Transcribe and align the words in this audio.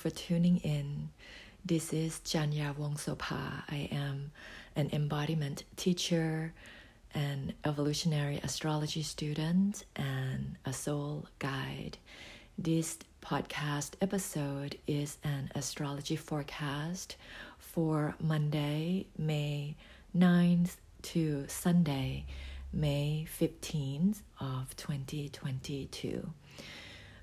For 0.00 0.08
tuning 0.08 0.56
in. 0.64 1.10
This 1.62 1.92
is 1.92 2.20
Janya 2.24 2.74
Wongsopa. 2.74 3.64
I 3.68 3.86
am 3.92 4.30
an 4.74 4.88
embodiment 4.94 5.64
teacher, 5.76 6.54
an 7.12 7.52
evolutionary 7.66 8.40
astrology 8.42 9.02
student, 9.02 9.84
and 9.96 10.56
a 10.64 10.72
soul 10.72 11.26
guide. 11.38 11.98
This 12.56 12.96
podcast 13.20 13.90
episode 14.00 14.78
is 14.86 15.18
an 15.22 15.50
astrology 15.54 16.16
forecast 16.16 17.16
for 17.58 18.14
Monday, 18.18 19.06
May 19.18 19.76
9th 20.16 20.76
to 21.02 21.44
Sunday, 21.46 22.24
May 22.72 23.26
15th 23.38 24.22
of 24.40 24.74
2022. 24.78 26.30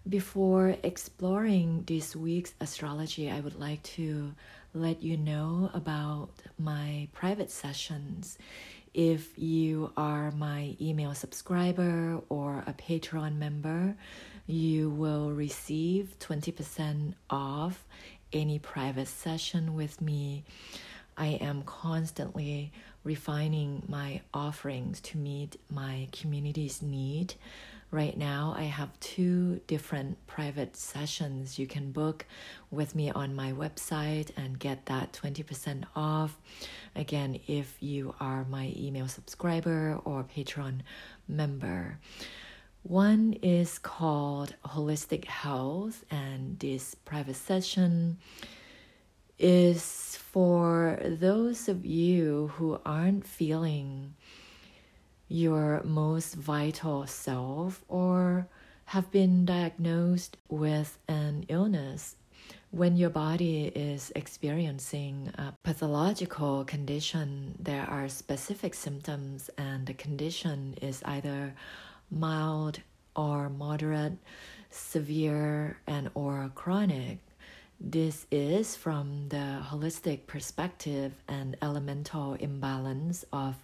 Before 0.08 0.78
exploring 0.84 1.84
this 1.86 2.16
week's 2.16 2.54
astrology, 2.62 3.30
I 3.30 3.42
would 3.42 3.60
like 3.60 3.84
to 3.98 4.34
let 4.74 5.04
you 5.04 5.18
know 5.18 5.70
about 5.74 6.30
my 6.58 7.10
private 7.12 7.52
sessions. 7.52 8.38
If 8.94 9.38
you 9.38 9.92
are 9.98 10.32
my 10.32 10.78
email 10.80 11.14
subscriber 11.14 12.22
or 12.30 12.64
a 12.66 12.74
Patreon 12.74 13.36
member, 13.36 13.98
you 14.46 14.92
will 14.92 15.32
receive 15.32 16.16
20% 16.20 17.16
off 17.30 17.84
any 18.32 18.60
private 18.60 19.10
session 19.10 19.74
with 19.74 20.00
me. 20.00 20.46
I 21.18 21.40
am 21.42 21.64
constantly 21.64 22.72
refining 23.04 23.84
my 23.90 24.22
offerings 24.34 25.02
to 25.02 25.18
meet 25.18 25.60
my 25.70 26.08
community's 26.14 26.82
need 26.82 27.34
Right 27.90 28.18
now, 28.18 28.54
I 28.58 28.64
have 28.64 29.00
two 29.00 29.62
different 29.66 30.28
private 30.28 30.76
sessions 30.76 31.58
you 31.58 31.68
can 31.68 31.94
book 31.94 32.26
with 32.70 32.96
me 32.96 33.12
on 33.12 33.34
my 33.34 33.54
website 33.54 34.32
and 34.36 34.60
get 34.60 34.88
that 34.88 35.14
20% 35.14 35.86
off. 35.96 36.38
Again, 36.98 37.40
if 37.48 37.78
you 37.80 38.14
are 38.20 38.44
my 38.50 38.74
email 38.76 39.08
subscriber 39.08 40.02
or 40.04 40.26
Patreon 40.26 40.82
member. 41.30 41.98
One 42.84 43.34
is 43.42 43.80
called 43.80 44.56
Holistic 44.66 45.24
Health, 45.26 46.04
and 46.12 46.60
this 46.60 46.94
private 46.94 47.38
session 47.38 48.18
is 49.40 50.18
for 50.32 51.00
those 51.04 51.70
of 51.70 51.86
you 51.86 52.52
who 52.56 52.80
aren't 52.86 53.26
feeling 53.26 54.14
your 55.28 55.82
most 55.84 56.36
vital 56.36 57.06
self 57.08 57.84
or 57.88 58.48
have 58.86 59.12
been 59.12 59.46
diagnosed 59.46 60.38
with 60.50 60.98
an 61.08 61.46
illness 61.50 62.16
when 62.72 62.98
your 62.98 63.10
body 63.10 63.72
is 63.74 64.12
experiencing 64.16 65.32
a 65.36 65.54
pathological 65.64 66.66
condition, 66.66 67.56
there 67.60 67.90
are 67.90 68.10
specific 68.10 68.74
symptoms, 68.74 69.50
and 69.58 69.86
the 69.86 69.94
condition 69.94 70.76
is 70.82 71.02
either 71.06 71.56
mild 72.12 72.82
or 73.16 73.50
moderate, 73.50 74.18
severe, 74.70 75.80
and 75.88 76.10
or 76.14 76.52
chronic. 76.56 77.20
This 77.80 78.26
is 78.32 78.76
from 78.76 79.30
the 79.30 79.62
holistic 79.64 80.28
perspective 80.28 81.14
and 81.28 81.56
elemental 81.62 82.34
imbalance 82.34 83.24
of 83.32 83.56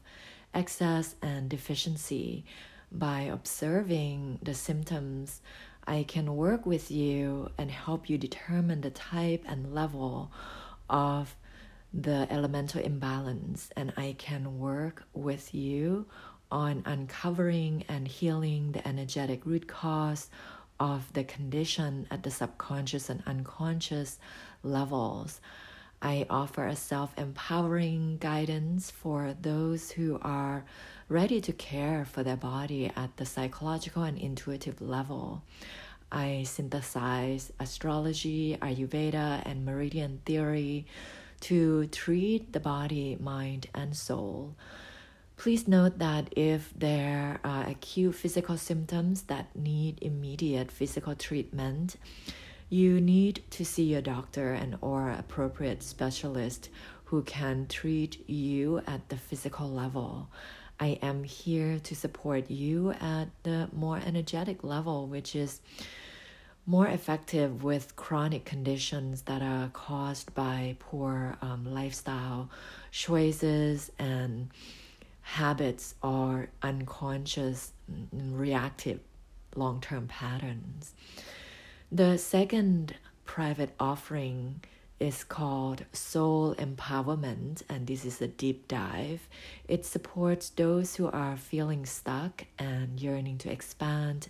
excess 0.54 1.16
and 1.22 1.50
deficiency. 1.50 2.46
By 2.92 3.22
observing 3.22 4.40
the 4.44 4.54
symptoms, 4.54 5.42
I 5.86 6.04
can 6.08 6.36
work 6.36 6.66
with 6.66 6.92
you 6.92 7.50
and 7.58 7.70
help 7.72 8.10
you 8.10 8.18
determine 8.18 8.82
the 8.82 8.92
type 8.92 9.44
and 9.48 9.74
level 9.74 10.32
of 10.90 11.36
the 11.94 12.28
elemental 12.32 12.82
imbalance, 12.82 13.70
and 13.76 13.94
I 13.98 14.16
can 14.18 14.60
work 14.60 15.04
with 15.14 15.54
you 15.54 16.08
on 16.52 16.84
uncovering 16.86 17.84
and 17.88 18.08
healing 18.08 18.72
the 18.72 18.88
energetic 18.88 19.46
root 19.46 19.68
cause 19.68 20.30
of 20.80 21.12
the 21.14 21.24
condition 21.24 22.08
at 22.10 22.24
the 22.24 22.32
subconscious 22.32 23.10
and 23.10 23.24
unconscious 23.26 24.20
levels. 24.64 25.40
I 26.04 26.26
offer 26.30 26.68
a 26.68 26.76
self 26.76 27.18
empowering 27.18 28.18
guidance 28.18 28.92
for 28.92 29.38
those 29.42 29.92
who 29.92 30.20
are 30.22 30.66
ready 31.08 31.40
to 31.40 31.54
care 31.54 32.04
for 32.04 32.24
their 32.24 32.36
body 32.36 32.92
at 32.94 33.16
the 33.16 33.26
psychological 33.26 34.04
and 34.04 34.18
intuitive 34.18 34.82
level. 34.82 35.44
I 36.12 36.44
synthesize 36.44 37.54
astrology, 37.58 38.58
Ayurveda, 38.62 39.44
and 39.46 39.64
meridian 39.64 40.20
theory 40.26 40.88
to 41.40 41.88
treat 41.88 42.52
the 42.52 42.60
body, 42.60 43.18
mind, 43.22 43.68
and 43.74 43.96
soul. 43.96 44.56
Please 45.38 45.70
note 45.70 46.00
that 46.00 46.34
if 46.38 46.74
there 46.78 47.40
are 47.46 47.66
acute 47.70 48.16
physical 48.16 48.58
symptoms 48.58 49.24
that 49.24 49.56
need 49.56 50.00
immediate 50.02 50.70
physical 50.70 51.16
treatment, 51.16 51.96
you 52.74 53.00
need 53.00 53.44
to 53.52 53.64
see 53.64 53.94
a 53.94 54.02
doctor 54.02 54.52
and 54.52 54.76
or 54.82 55.12
appropriate 55.12 55.84
specialist 55.84 56.70
who 57.06 57.22
can 57.22 57.68
treat 57.68 58.28
you 58.28 58.82
at 58.88 59.10
the 59.10 59.16
physical 59.16 59.70
level. 59.70 60.28
I 60.80 60.98
am 61.04 61.24
here 61.24 61.78
to 61.84 61.96
support 61.96 62.50
you 62.50 62.94
at 63.00 63.26
the 63.44 63.70
more 63.74 64.02
energetic 64.04 64.64
level, 64.64 65.06
which 65.06 65.36
is 65.36 65.62
more 66.66 66.88
effective 66.88 67.64
with 67.64 67.96
chronic 67.96 68.44
conditions 68.44 69.22
that 69.24 69.44
are 69.44 69.70
caused 69.74 70.34
by 70.34 70.76
poor 70.80 71.38
um, 71.44 71.72
lifestyle 71.72 72.50
choices 72.90 73.92
and 74.00 74.50
habits 75.22 75.94
or 76.02 76.48
unconscious 76.64 77.72
mm, 77.92 78.08
reactive 78.36 79.00
long 79.56 79.80
term 79.80 80.08
patterns. 80.08 80.96
The 81.96 82.18
second 82.18 82.96
private 83.24 83.76
offering 83.80 84.64
is 85.00 85.24
called 85.24 85.86
Soul 85.94 86.56
Empowerment, 86.56 87.62
and 87.70 87.86
this 87.86 88.04
is 88.04 88.20
a 88.20 88.28
deep 88.28 88.68
dive. 88.68 89.28
It 89.68 89.86
supports 89.86 90.50
those 90.50 90.96
who 90.96 91.06
are 91.06 91.38
feeling 91.38 91.86
stuck 91.86 92.46
and 92.58 93.00
yearning 93.00 93.38
to 93.40 93.52
expand 93.52 94.30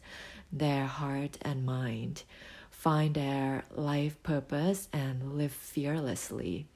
their 0.51 0.87
heart 0.87 1.37
and 1.41 1.65
mind, 1.65 2.23
find 2.69 3.13
their 3.13 3.63
life 3.71 4.21
purpose, 4.23 4.89
and 4.91 5.37
live 5.37 5.53
fearlessly. 5.53 6.67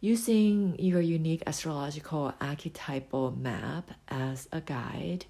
Using 0.00 0.74
your 0.78 1.02
unique 1.02 1.42
astrological 1.46 2.32
archetypal 2.40 3.32
map 3.32 3.90
as 4.08 4.48
a 4.52 4.62
guide 4.62 5.26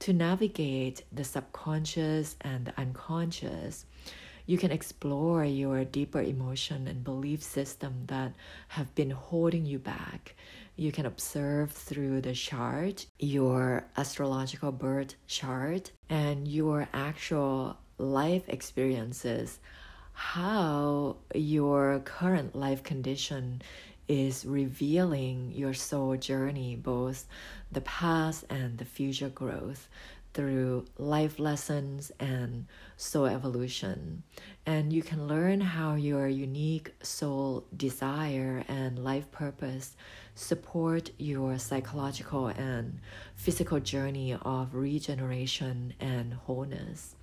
to 0.00 0.12
navigate 0.12 1.02
the 1.10 1.24
subconscious 1.24 2.36
and 2.42 2.66
the 2.66 2.78
unconscious 2.78 3.86
you 4.46 4.58
can 4.58 4.70
explore 4.70 5.44
your 5.44 5.84
deeper 5.84 6.20
emotion 6.20 6.86
and 6.86 7.02
belief 7.02 7.42
system 7.42 8.04
that 8.06 8.32
have 8.68 8.94
been 8.94 9.10
holding 9.10 9.64
you 9.64 9.78
back. 9.78 10.34
You 10.76 10.92
can 10.92 11.06
observe 11.06 11.70
through 11.70 12.20
the 12.20 12.34
chart, 12.34 13.06
your 13.18 13.84
astrological 13.96 14.72
birth 14.72 15.14
chart, 15.26 15.92
and 16.10 16.46
your 16.46 16.88
actual 16.92 17.78
life 17.96 18.48
experiences, 18.48 19.60
how 20.12 21.16
your 21.34 22.00
current 22.00 22.54
life 22.54 22.82
condition 22.82 23.62
is 24.08 24.44
revealing 24.44 25.52
your 25.54 25.72
soul 25.72 26.16
journey, 26.16 26.76
both 26.76 27.26
the 27.72 27.80
past 27.80 28.44
and 28.50 28.76
the 28.76 28.84
future 28.84 29.30
growth 29.30 29.88
through 30.34 30.84
life 30.98 31.38
lessons 31.38 32.12
and 32.20 32.66
soul 32.96 33.26
evolution. 33.26 34.24
And 34.66 34.92
you 34.92 35.02
can 35.02 35.26
learn 35.26 35.60
how 35.60 35.94
your 35.94 36.28
unique 36.28 36.92
soul 37.02 37.64
desire 37.74 38.64
and 38.68 39.02
life 39.02 39.30
purpose 39.30 39.96
support 40.34 41.10
your 41.18 41.58
psychological 41.58 42.48
and 42.48 42.98
physical 43.36 43.78
journey 43.80 44.36
of 44.42 44.74
regeneration 44.74 45.94
and 46.00 46.34
wholeness. 46.34 47.14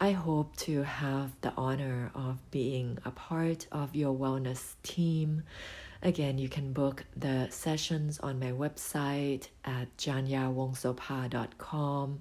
I 0.00 0.10
hope 0.10 0.56
to 0.56 0.82
have 0.82 1.40
the 1.40 1.52
honor 1.56 2.10
of 2.14 2.38
being 2.50 2.98
a 3.04 3.12
part 3.12 3.68
of 3.70 3.94
your 3.94 4.12
wellness 4.12 4.74
team 4.82 5.44
Again, 6.04 6.36
you 6.36 6.50
can 6.50 6.74
book 6.74 7.06
the 7.16 7.48
sessions 7.48 8.20
on 8.20 8.38
my 8.38 8.52
website 8.52 9.48
at 9.64 9.96
janyawongsopa.com, 9.96 12.20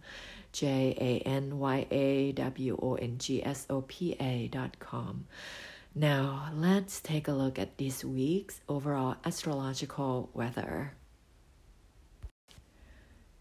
J 0.53 0.95
A 0.97 1.19
N 1.27 1.59
Y 1.59 1.85
A 1.91 2.31
W 2.31 2.79
O 2.81 2.95
N 2.95 3.17
G 3.17 3.43
S 3.43 3.65
O 3.69 3.81
P 3.81 4.15
A.com. 4.21 5.25
Now, 5.93 6.49
let's 6.53 7.01
take 7.01 7.27
a 7.27 7.33
look 7.33 7.59
at 7.59 7.77
this 7.77 8.05
week's 8.05 8.61
overall 8.69 9.17
astrological 9.25 10.29
weather. 10.33 10.93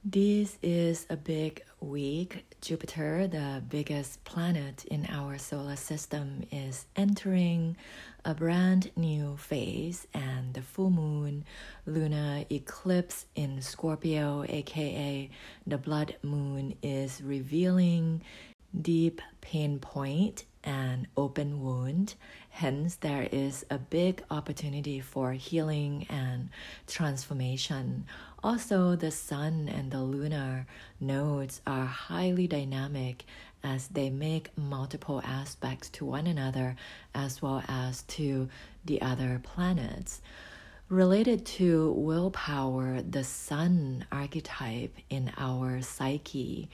This 0.04 0.58
is 0.64 1.06
a 1.08 1.16
big 1.16 1.62
week, 1.78 2.44
Jupiter, 2.60 3.28
the 3.28 3.62
biggest 3.68 4.24
planet 4.24 4.84
in 4.86 5.06
our 5.08 5.38
solar 5.38 5.76
system, 5.76 6.42
is 6.50 6.86
entering 6.96 7.76
a 8.24 8.34
brand 8.34 8.90
new 8.96 9.36
phase, 9.36 10.06
and 10.14 10.54
the 10.54 10.62
full 10.62 10.90
moon 10.90 11.44
lunar 11.86 12.44
eclipse 12.50 13.26
in 13.34 13.60
Scorpio, 13.60 14.44
aka 14.48 15.28
the 15.66 15.78
blood 15.78 16.16
moon, 16.22 16.74
is 16.82 17.20
revealing 17.22 18.22
deep 18.80 19.20
pain 19.40 19.78
point 19.78 20.44
and 20.64 21.08
open 21.16 21.62
wound. 21.62 22.14
Hence, 22.50 22.96
there 22.96 23.28
is 23.32 23.64
a 23.70 23.78
big 23.78 24.22
opportunity 24.30 25.00
for 25.00 25.32
healing 25.32 26.06
and 26.08 26.50
transformation. 26.86 28.04
Also, 28.44 28.94
the 28.94 29.10
sun 29.10 29.68
and 29.68 29.90
the 29.90 30.02
lunar 30.02 30.66
nodes 31.00 31.60
are 31.66 31.86
highly 31.86 32.46
dynamic 32.46 33.24
as 33.62 33.88
they 33.88 34.10
make 34.10 34.56
multiple 34.56 35.22
aspects 35.24 35.88
to 35.90 36.04
one 36.04 36.26
another 36.26 36.76
as 37.14 37.40
well 37.42 37.62
as 37.68 38.02
to 38.04 38.48
the 38.84 39.00
other 39.02 39.40
planets. 39.42 40.20
Related 40.88 41.46
to 41.46 41.92
willpower, 41.92 43.00
the 43.02 43.24
sun 43.24 44.04
archetype 44.12 44.94
in 45.08 45.32
our 45.38 45.80
psyche 45.80 46.68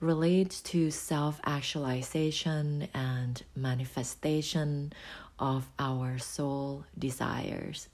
relates 0.00 0.60
to 0.62 0.90
self 0.90 1.40
actualization 1.44 2.88
and 2.94 3.42
manifestation 3.54 4.92
of 5.38 5.68
our 5.78 6.18
soul 6.18 6.84
desires. 6.98 7.88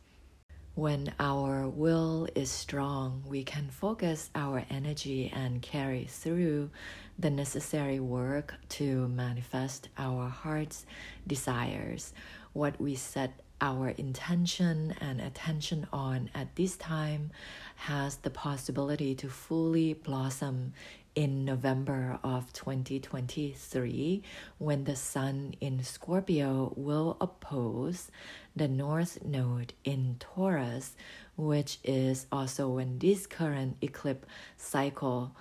When 0.75 1.13
our 1.19 1.69
will 1.69 2.29
is 2.35 2.51
strong, 2.51 3.23
we 3.27 3.45
can 3.45 3.69
focus 3.71 4.31
our 4.35 4.63
energy 4.69 5.33
and 5.35 5.63
carry 5.63 6.05
through 6.05 6.71
the 7.19 7.31
necessary 7.31 8.01
work 8.01 8.55
to 8.69 9.09
manifest 9.09 9.89
our 9.97 10.29
heart's 10.29 10.87
desires. 11.27 12.13
What 12.53 12.81
we 12.81 12.95
set 12.95 13.41
our 13.61 13.89
intention 13.89 14.95
and 15.01 15.21
attention 15.21 15.87
on 15.93 16.31
at 16.35 16.55
this 16.57 16.77
time 16.77 17.31
has 17.77 18.17
the 18.17 18.31
possibility 18.31 19.15
to 19.15 19.29
fully 19.29 19.95
blossom 19.95 20.75
in 21.15 21.47
November 21.47 22.19
of 22.23 22.53
2023 22.53 24.23
when 24.59 24.85
the 24.85 24.95
Sun 24.95 25.55
in 25.63 25.83
Scorpio 25.83 26.75
will 26.77 27.17
oppose 27.23 28.11
the 28.55 28.69
North 28.69 29.25
Node 29.25 29.73
in 29.83 30.17
Taurus, 30.21 30.95
which 31.37 31.79
is 31.83 32.27
also 32.31 32.69
when 32.69 32.99
this 32.99 33.27
current 33.27 33.79
eclipse 33.81 34.29
cycle 34.59 35.35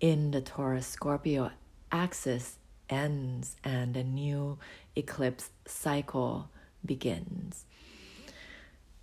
in 0.00 0.30
the 0.30 0.40
Taurus 0.40 0.86
Scorpio 0.86 1.50
axis 1.90 2.58
ends 2.88 3.56
and 3.64 3.96
a 3.96 4.04
new 4.04 4.58
eclipse 4.94 5.50
cycle 5.66 6.50
begins. 6.84 7.64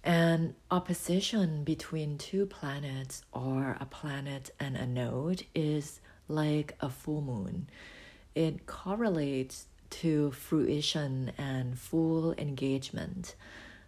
An 0.04 0.56
opposition 0.70 1.64
between 1.64 2.18
two 2.18 2.46
planets 2.46 3.24
or 3.32 3.78
a 3.80 3.86
planet 3.86 4.52
and 4.60 4.76
a 4.76 4.86
node 4.86 5.46
is 5.56 6.02
like 6.28 6.76
a 6.82 6.90
full 6.90 7.22
moon. 7.22 7.70
It 8.36 8.66
correlates 8.66 9.68
to 10.02 10.32
fruition 10.32 11.32
and 11.38 11.78
full 11.78 12.34
engagement. 12.34 13.36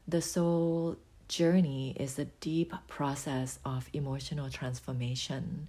The 0.08 0.22
soul 0.22 0.98
journey 1.28 1.96
is 2.00 2.20
a 2.20 2.26
deep 2.26 2.74
process 2.88 3.60
of 3.66 3.90
emotional 3.92 4.50
transformation. 4.50 5.68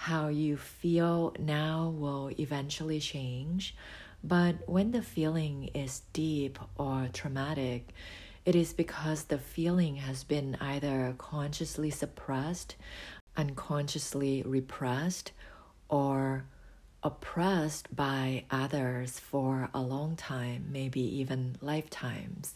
How 0.00 0.28
you 0.28 0.56
feel 0.56 1.34
now 1.40 1.92
will 1.94 2.30
eventually 2.38 3.00
change, 3.00 3.74
but 4.22 4.54
when 4.66 4.92
the 4.92 5.02
feeling 5.02 5.70
is 5.74 6.02
deep 6.12 6.56
or 6.76 7.08
traumatic, 7.12 7.92
it 8.46 8.54
is 8.54 8.72
because 8.72 9.24
the 9.24 9.38
feeling 9.38 9.96
has 9.96 10.22
been 10.22 10.56
either 10.60 11.14
consciously 11.18 11.90
suppressed, 11.90 12.76
unconsciously 13.36 14.42
repressed, 14.46 15.32
or 15.88 16.44
oppressed 17.02 17.94
by 17.94 18.44
others 18.52 19.18
for 19.18 19.68
a 19.74 19.82
long 19.82 20.14
time, 20.14 20.68
maybe 20.70 21.00
even 21.00 21.56
lifetimes. 21.60 22.54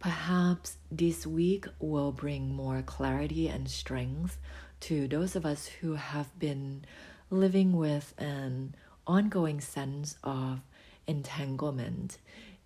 Perhaps 0.00 0.76
this 0.90 1.26
week 1.26 1.66
will 1.78 2.10
bring 2.12 2.54
more 2.54 2.82
clarity 2.82 3.48
and 3.48 3.70
strength 3.70 4.36
to 4.80 5.08
those 5.08 5.36
of 5.36 5.46
us 5.46 5.66
who 5.66 5.94
have 5.94 6.38
been 6.38 6.84
living 7.30 7.76
with 7.76 8.14
an 8.18 8.74
ongoing 9.06 9.60
sense 9.60 10.16
of 10.22 10.60
entanglement, 11.06 12.18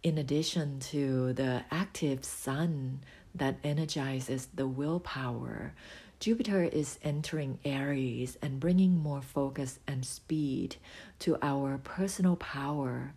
in 0.03 0.19
addition 0.19 0.81
to 0.81 1.33
the 1.35 1.62
active 1.71 2.25
sun 2.25 3.01
that 3.35 3.57
energizes 3.62 4.49
the 4.55 4.67
willpower 4.67 5.73
Jupiter 6.21 6.65
is 6.65 6.99
entering 7.03 7.59
Aries 7.65 8.37
and 8.43 8.61
bringing 8.61 8.99
more 8.99 9.23
focus 9.23 9.79
and 9.87 10.05
speed 10.05 10.77
to 11.21 11.39
our 11.41 11.79
personal 11.79 12.37
power. 12.37 13.15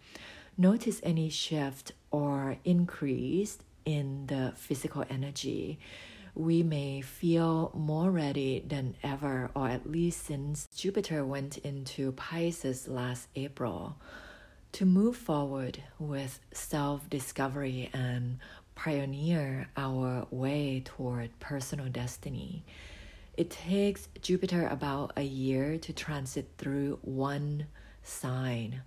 Notice 0.57 1.01
any 1.03 1.29
shift 1.29 1.91
or 2.11 2.55
increase 2.63 3.59
in 3.83 4.27
the 4.27 4.53
physical 4.55 5.03
energy. 5.09 5.79
We 6.35 6.63
may 6.63 7.01
feel 7.01 7.71
more 7.75 8.09
ready 8.09 8.63
than 8.67 8.95
ever, 9.03 9.51
or 9.55 9.67
at 9.67 9.89
least 9.89 10.25
since 10.25 10.67
Jupiter 10.75 11.23
went 11.23 11.59
into 11.59 12.11
Pisces 12.13 12.87
last 12.87 13.27
April, 13.35 13.97
to 14.71 14.85
move 14.85 15.15
forward 15.15 15.83
with 15.99 16.39
self 16.51 17.07
discovery 17.07 17.91
and 17.93 18.39
pioneer 18.73 19.67
our 19.77 20.25
way 20.31 20.81
toward 20.83 21.39
personal 21.39 21.87
destiny. 21.89 22.65
It 23.37 23.51
takes 23.51 24.07
Jupiter 24.19 24.67
about 24.67 25.13
a 25.15 25.21
year 25.21 25.77
to 25.77 25.93
transit 25.93 26.49
through 26.57 26.97
one 27.03 27.67
sign. 28.01 28.81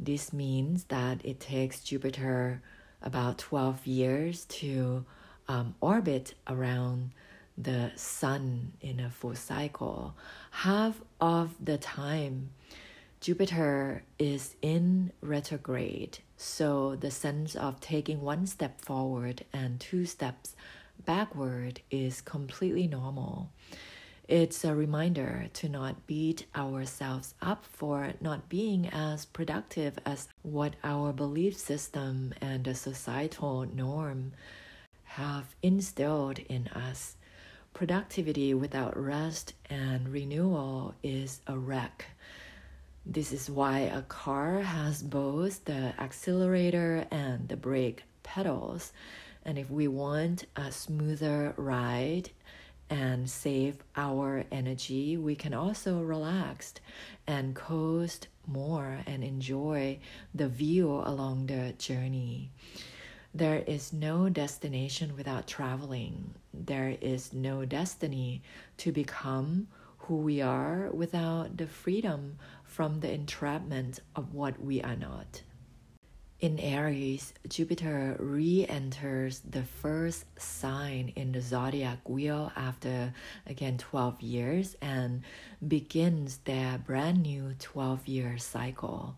This 0.00 0.32
means 0.32 0.84
that 0.84 1.20
it 1.24 1.38
takes 1.38 1.84
Jupiter 1.84 2.62
about 3.00 3.38
12 3.38 3.86
years 3.86 4.44
to 4.46 5.04
um, 5.50 5.74
orbit 5.80 6.34
around 6.46 7.10
the 7.58 7.90
sun 7.96 8.72
in 8.80 9.00
a 9.00 9.10
full 9.10 9.34
cycle. 9.34 10.14
Half 10.52 11.00
of 11.20 11.54
the 11.60 11.76
time, 11.76 12.50
Jupiter 13.20 14.04
is 14.16 14.54
in 14.62 15.10
retrograde, 15.20 16.18
so 16.36 16.94
the 16.94 17.10
sense 17.10 17.56
of 17.56 17.80
taking 17.80 18.20
one 18.20 18.46
step 18.46 18.80
forward 18.80 19.44
and 19.52 19.80
two 19.80 20.06
steps 20.06 20.54
backward 21.04 21.80
is 21.90 22.20
completely 22.20 22.86
normal. 22.86 23.50
It's 24.28 24.64
a 24.64 24.76
reminder 24.76 25.48
to 25.54 25.68
not 25.68 26.06
beat 26.06 26.46
ourselves 26.54 27.34
up 27.42 27.64
for 27.64 28.12
not 28.20 28.48
being 28.48 28.88
as 28.88 29.24
productive 29.24 29.98
as 30.06 30.28
what 30.42 30.74
our 30.84 31.12
belief 31.12 31.56
system 31.58 32.32
and 32.40 32.62
the 32.62 32.76
societal 32.76 33.66
norm 33.66 34.30
have 35.14 35.56
instilled 35.60 36.38
in 36.38 36.68
us. 36.68 37.16
Productivity 37.74 38.54
without 38.54 38.96
rest 38.96 39.54
and 39.68 40.08
renewal 40.08 40.94
is 41.02 41.40
a 41.48 41.58
wreck. 41.58 42.06
This 43.04 43.32
is 43.32 43.50
why 43.50 43.80
a 43.80 44.02
car 44.02 44.60
has 44.60 45.02
both 45.02 45.64
the 45.64 45.94
accelerator 46.00 47.06
and 47.10 47.48
the 47.48 47.56
brake 47.56 48.04
pedals. 48.22 48.92
And 49.44 49.58
if 49.58 49.68
we 49.68 49.88
want 49.88 50.44
a 50.54 50.70
smoother 50.70 51.54
ride 51.56 52.30
and 52.88 53.28
save 53.28 53.82
our 53.96 54.44
energy, 54.52 55.16
we 55.16 55.34
can 55.34 55.54
also 55.54 55.98
relax 55.98 56.74
and 57.26 57.56
coast 57.56 58.28
more 58.46 59.00
and 59.06 59.24
enjoy 59.24 59.98
the 60.32 60.48
view 60.48 61.02
along 61.04 61.46
the 61.46 61.72
journey. 61.78 62.52
There 63.32 63.62
is 63.64 63.92
no 63.92 64.28
destination 64.28 65.16
without 65.16 65.46
traveling. 65.46 66.34
There 66.52 66.96
is 67.00 67.32
no 67.32 67.64
destiny 67.64 68.42
to 68.78 68.90
become 68.90 69.68
who 69.98 70.16
we 70.16 70.40
are 70.40 70.90
without 70.92 71.56
the 71.56 71.68
freedom 71.68 72.38
from 72.64 72.98
the 72.98 73.12
entrapment 73.12 74.00
of 74.16 74.34
what 74.34 74.60
we 74.60 74.82
are 74.82 74.96
not. 74.96 75.42
In 76.40 76.58
Aries, 76.58 77.32
Jupiter 77.46 78.16
re 78.18 78.66
enters 78.66 79.40
the 79.40 79.62
first 79.62 80.24
sign 80.40 81.12
in 81.14 81.30
the 81.30 81.40
zodiac 81.40 82.08
wheel 82.08 82.50
after 82.56 83.12
again 83.46 83.78
12 83.78 84.22
years 84.22 84.74
and 84.80 85.22
begins 85.68 86.38
their 86.38 86.78
brand 86.78 87.22
new 87.22 87.54
12 87.58 88.08
year 88.08 88.38
cycle. 88.38 89.16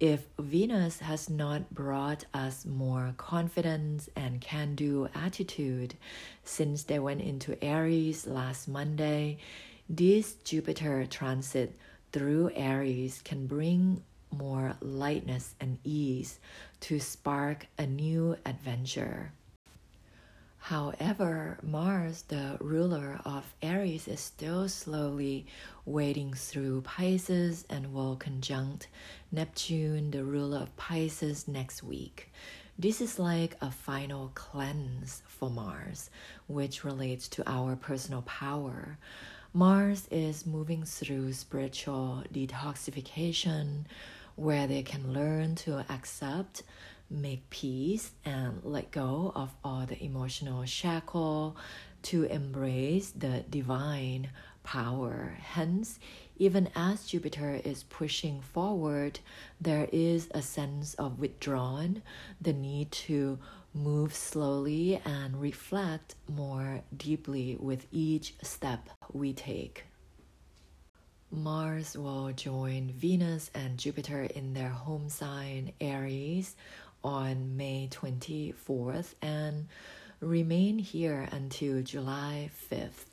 If 0.00 0.28
Venus 0.38 1.00
has 1.00 1.28
not 1.28 1.74
brought 1.74 2.24
us 2.32 2.64
more 2.64 3.14
confidence 3.16 4.08
and 4.14 4.40
can 4.40 4.76
do 4.76 5.08
attitude 5.12 5.96
since 6.44 6.84
they 6.84 7.00
went 7.00 7.20
into 7.20 7.62
Aries 7.64 8.24
last 8.24 8.68
Monday, 8.68 9.38
this 9.88 10.34
Jupiter 10.44 11.04
transit 11.04 11.76
through 12.12 12.52
Aries 12.54 13.20
can 13.24 13.48
bring 13.48 14.04
more 14.30 14.76
lightness 14.80 15.56
and 15.60 15.78
ease 15.82 16.38
to 16.80 17.00
spark 17.00 17.66
a 17.76 17.86
new 17.86 18.36
adventure. 18.46 19.32
However, 20.68 21.56
Mars, 21.62 22.24
the 22.28 22.58
ruler 22.60 23.22
of 23.24 23.54
Aries, 23.62 24.06
is 24.06 24.20
still 24.20 24.68
slowly 24.68 25.46
wading 25.86 26.34
through 26.34 26.82
Pisces 26.82 27.64
and 27.70 27.94
will 27.94 28.16
conjunct 28.16 28.88
Neptune, 29.32 30.10
the 30.10 30.26
ruler 30.26 30.58
of 30.58 30.76
Pisces, 30.76 31.48
next 31.48 31.82
week. 31.82 32.30
This 32.78 33.00
is 33.00 33.18
like 33.18 33.56
a 33.62 33.70
final 33.70 34.30
cleanse 34.34 35.22
for 35.26 35.48
Mars, 35.48 36.10
which 36.48 36.84
relates 36.84 37.28
to 37.28 37.50
our 37.50 37.74
personal 37.74 38.20
power. 38.20 38.98
Mars 39.54 40.06
is 40.10 40.44
moving 40.44 40.84
through 40.84 41.32
spiritual 41.32 42.24
detoxification, 42.30 43.86
where 44.36 44.66
they 44.66 44.82
can 44.82 45.14
learn 45.14 45.54
to 45.54 45.82
accept 45.90 46.62
make 47.10 47.48
peace 47.50 48.12
and 48.24 48.60
let 48.64 48.90
go 48.90 49.32
of 49.34 49.54
all 49.64 49.86
the 49.86 50.02
emotional 50.02 50.64
shackle 50.64 51.56
to 52.02 52.24
embrace 52.24 53.10
the 53.10 53.44
divine 53.50 54.30
power. 54.62 55.36
Hence, 55.40 55.98
even 56.36 56.68
as 56.76 57.06
Jupiter 57.06 57.60
is 57.64 57.84
pushing 57.84 58.40
forward, 58.40 59.18
there 59.60 59.88
is 59.92 60.28
a 60.32 60.42
sense 60.42 60.94
of 60.94 61.18
withdrawn, 61.18 62.02
the 62.40 62.52
need 62.52 62.92
to 62.92 63.38
move 63.74 64.14
slowly 64.14 65.00
and 65.04 65.40
reflect 65.40 66.14
more 66.28 66.82
deeply 66.96 67.56
with 67.58 67.86
each 67.90 68.34
step 68.42 68.88
we 69.12 69.32
take. 69.32 69.84
Mars 71.30 71.96
will 71.96 72.32
join 72.32 72.90
Venus 72.90 73.50
and 73.54 73.76
Jupiter 73.76 74.22
in 74.22 74.54
their 74.54 74.70
home 74.70 75.10
sign 75.10 75.72
Aries 75.80 76.56
on 77.02 77.56
May 77.56 77.88
24th 77.90 79.14
and 79.22 79.66
remain 80.20 80.78
here 80.78 81.28
until 81.30 81.82
July 81.82 82.50
5th. 82.70 83.06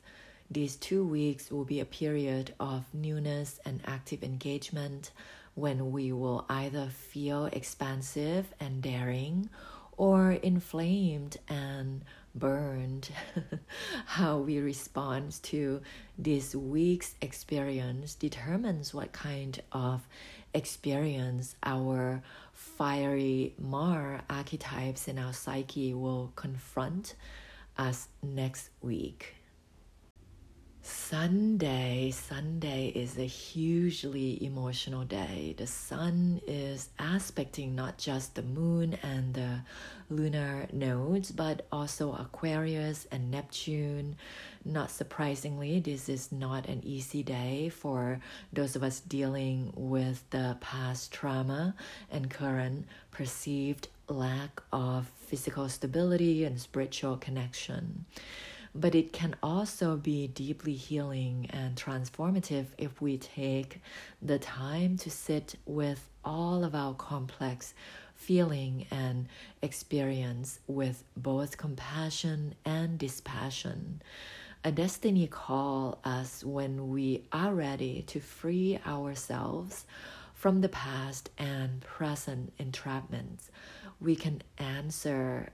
These 0.50 0.76
two 0.76 1.04
weeks 1.04 1.50
will 1.50 1.64
be 1.64 1.80
a 1.80 1.84
period 1.84 2.54
of 2.60 2.84
newness 2.92 3.58
and 3.64 3.80
active 3.84 4.22
engagement 4.22 5.10
when 5.54 5.90
we 5.90 6.12
will 6.12 6.44
either 6.48 6.88
feel 6.88 7.46
expansive 7.46 8.46
and 8.60 8.82
daring 8.82 9.48
or 9.96 10.32
inflamed 10.32 11.38
and 11.48 12.04
burned. 12.34 13.08
How 14.06 14.38
we 14.38 14.58
respond 14.58 15.42
to 15.44 15.80
this 16.18 16.54
week's 16.54 17.14
experience 17.22 18.14
determines 18.14 18.92
what 18.92 19.12
kind 19.12 19.60
of 19.72 20.06
experience 20.52 21.56
our 21.62 22.22
fiery 22.76 23.54
Mar 23.58 24.20
archetypes 24.28 25.08
in 25.08 25.18
our 25.18 25.32
psyche 25.32 25.94
will 25.94 26.32
confront 26.36 27.14
us 27.78 28.08
next 28.22 28.70
week. 28.82 29.34
Sunday, 30.82 32.12
Sunday 32.12 32.92
is 32.94 33.18
a 33.18 33.24
hugely 33.24 34.44
emotional 34.44 35.04
day. 35.04 35.54
The 35.58 35.66
sun 35.66 36.40
is 36.46 36.90
aspecting 36.98 37.74
not 37.74 37.98
just 37.98 38.36
the 38.36 38.42
moon 38.42 38.96
and 39.02 39.34
the 39.34 39.62
lunar 40.10 40.68
nodes, 40.72 41.32
but 41.32 41.66
also 41.72 42.12
Aquarius 42.12 43.06
and 43.10 43.32
Neptune. 43.32 44.16
Not 44.66 44.90
surprisingly, 44.90 45.78
this 45.78 46.08
is 46.08 46.32
not 46.32 46.66
an 46.66 46.80
easy 46.84 47.22
day 47.22 47.68
for 47.68 48.18
those 48.52 48.74
of 48.74 48.82
us 48.82 48.98
dealing 48.98 49.72
with 49.76 50.28
the 50.30 50.56
past 50.60 51.12
trauma 51.12 51.76
and 52.10 52.28
current 52.28 52.86
perceived 53.12 53.86
lack 54.08 54.60
of 54.72 55.06
physical 55.26 55.68
stability 55.68 56.44
and 56.44 56.60
spiritual 56.60 57.16
connection 57.16 58.04
but 58.74 58.94
it 58.94 59.12
can 59.12 59.34
also 59.42 59.96
be 59.96 60.28
deeply 60.28 60.74
healing 60.74 61.46
and 61.50 61.76
transformative 61.76 62.66
if 62.76 63.00
we 63.00 63.16
take 63.16 63.80
the 64.20 64.38
time 64.38 64.98
to 64.98 65.10
sit 65.10 65.54
with 65.64 66.10
all 66.24 66.62
of 66.62 66.74
our 66.74 66.92
complex 66.92 67.72
feeling 68.14 68.86
and 68.90 69.28
experience 69.62 70.60
with 70.66 71.04
both 71.16 71.56
compassion 71.56 72.54
and 72.64 72.98
dispassion. 72.98 74.02
A 74.66 74.72
destiny 74.72 75.28
call 75.28 76.00
us 76.02 76.42
when 76.42 76.88
we 76.88 77.22
are 77.30 77.54
ready 77.54 78.02
to 78.08 78.18
free 78.18 78.80
ourselves 78.84 79.86
from 80.34 80.60
the 80.60 80.68
past 80.68 81.30
and 81.38 81.80
present 81.82 82.52
entrapments. 82.58 83.50
We 84.00 84.16
can 84.16 84.42
answer 84.58 85.50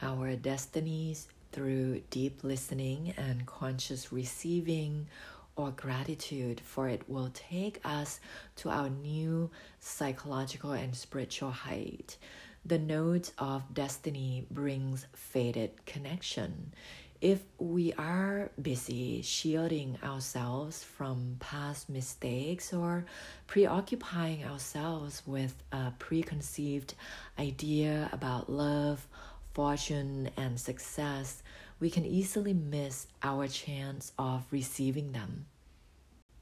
our 0.00 0.36
destinies 0.36 1.28
through 1.52 2.00
deep 2.08 2.42
listening 2.42 3.12
and 3.18 3.44
conscious 3.44 4.10
receiving 4.10 5.06
or 5.54 5.72
gratitude, 5.72 6.62
for 6.64 6.88
it 6.88 7.06
will 7.10 7.28
take 7.34 7.78
us 7.84 8.20
to 8.56 8.70
our 8.70 8.88
new 8.88 9.50
psychological 9.80 10.72
and 10.72 10.96
spiritual 10.96 11.50
height. 11.50 12.16
The 12.64 12.78
nodes 12.78 13.34
of 13.36 13.74
destiny 13.74 14.46
brings 14.50 15.06
faded 15.12 15.84
connection. 15.84 16.72
If 17.20 17.42
we 17.58 17.92
are 17.98 18.50
busy 18.60 19.20
shielding 19.20 19.98
ourselves 20.02 20.82
from 20.82 21.36
past 21.38 21.90
mistakes 21.90 22.72
or 22.72 23.04
preoccupying 23.46 24.42
ourselves 24.46 25.22
with 25.26 25.54
a 25.70 25.92
preconceived 25.98 26.94
idea 27.38 28.08
about 28.10 28.48
love 28.48 29.06
fortune 29.52 30.30
and 30.38 30.58
success, 30.58 31.42
we 31.78 31.90
can 31.90 32.06
easily 32.06 32.54
miss 32.54 33.06
our 33.22 33.46
chance 33.48 34.12
of 34.18 34.46
receiving 34.50 35.12
them. 35.12 35.44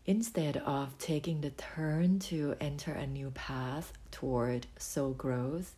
Instead 0.06 0.58
of 0.58 0.97
taking 0.99 1.40
the 1.40 1.50
turn 1.50 2.20
to 2.20 2.54
enter 2.61 2.92
a 2.92 3.06
new 3.06 3.32
path 3.32 3.92
toward 4.12 4.68
soul 4.78 5.12
growth, 5.12 5.75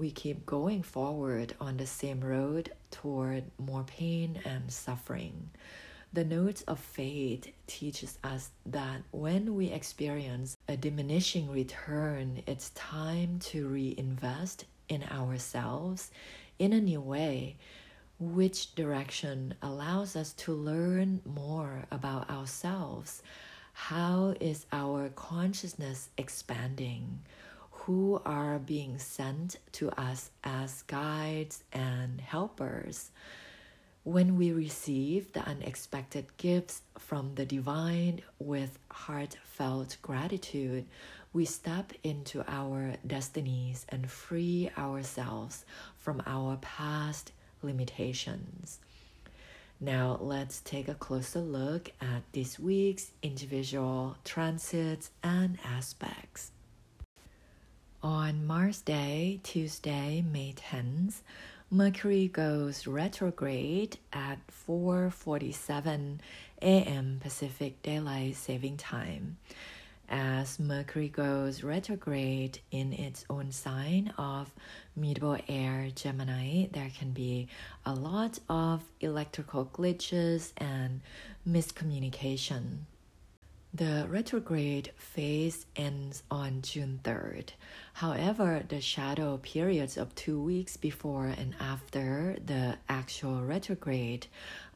we 0.00 0.10
keep 0.10 0.46
going 0.46 0.82
forward 0.82 1.54
on 1.60 1.76
the 1.76 1.86
same 1.86 2.22
road 2.22 2.72
toward 2.90 3.44
more 3.58 3.84
pain 3.84 4.40
and 4.46 4.72
suffering. 4.72 5.50
The 6.14 6.24
nodes 6.24 6.62
of 6.62 6.78
fate 6.80 7.54
teaches 7.66 8.18
us 8.24 8.48
that 8.64 9.02
when 9.10 9.54
we 9.54 9.66
experience 9.66 10.56
a 10.66 10.76
diminishing 10.78 11.50
return, 11.50 12.42
it's 12.46 12.70
time 12.70 13.40
to 13.40 13.68
reinvest 13.68 14.64
in 14.88 15.04
ourselves 15.04 16.10
in 16.58 16.72
a 16.72 16.80
new 16.80 17.02
way, 17.02 17.56
which 18.18 18.74
direction 18.74 19.54
allows 19.60 20.16
us 20.16 20.32
to 20.32 20.54
learn 20.54 21.20
more 21.26 21.84
about 21.90 22.30
ourselves. 22.30 23.22
How 23.74 24.34
is 24.40 24.64
our 24.72 25.10
consciousness 25.10 26.08
expanding? 26.16 27.20
Who 27.90 28.22
are 28.24 28.60
being 28.60 29.00
sent 29.00 29.56
to 29.72 29.90
us 30.00 30.30
as 30.44 30.82
guides 30.82 31.64
and 31.72 32.20
helpers? 32.20 33.10
When 34.04 34.36
we 34.36 34.52
receive 34.52 35.32
the 35.32 35.40
unexpected 35.40 36.26
gifts 36.36 36.82
from 37.00 37.34
the 37.34 37.44
divine 37.44 38.20
with 38.38 38.78
heartfelt 38.92 39.96
gratitude, 40.02 40.86
we 41.32 41.44
step 41.44 41.92
into 42.04 42.44
our 42.46 42.94
destinies 43.04 43.86
and 43.88 44.08
free 44.08 44.70
ourselves 44.78 45.64
from 45.98 46.22
our 46.26 46.58
past 46.58 47.32
limitations. 47.60 48.78
Now, 49.80 50.16
let's 50.20 50.60
take 50.60 50.86
a 50.86 50.94
closer 50.94 51.40
look 51.40 51.90
at 52.00 52.22
this 52.30 52.56
week's 52.56 53.10
individual 53.20 54.16
transits 54.22 55.10
and 55.24 55.58
aspects. 55.64 56.52
On 58.02 58.46
Mars 58.46 58.80
Day, 58.80 59.40
Tuesday, 59.42 60.22
May 60.22 60.54
10th, 60.54 61.20
Mercury 61.70 62.28
goes 62.28 62.86
retrograde 62.86 63.98
at 64.12 64.38
4:47 64.68 66.18
a.m. 66.62 67.18
Pacific 67.22 67.82
Daylight 67.82 68.36
Saving 68.36 68.76
Time 68.78 69.36
as 70.10 70.58
Mercury 70.58 71.08
goes 71.08 71.62
retrograde 71.62 72.58
in 72.72 72.92
its 72.92 73.24
own 73.30 73.52
sign 73.52 74.12
of 74.18 74.50
mutable 74.96 75.38
air 75.48 75.88
Gemini, 75.94 76.66
there 76.72 76.90
can 76.98 77.12
be 77.12 77.46
a 77.86 77.94
lot 77.94 78.38
of 78.48 78.82
electrical 79.00 79.66
glitches 79.72 80.52
and 80.56 81.00
miscommunication. 81.48 82.80
The 83.72 84.06
retrograde 84.08 84.90
phase 84.96 85.64
ends 85.76 86.24
on 86.28 86.62
June 86.62 86.98
3rd. 87.04 87.50
However, 87.92 88.64
the 88.68 88.80
shadow 88.80 89.36
periods 89.36 89.96
of 89.96 90.12
two 90.16 90.42
weeks 90.42 90.76
before 90.76 91.26
and 91.26 91.54
after 91.60 92.36
the 92.44 92.78
actual 92.88 93.44
retrograde 93.44 94.26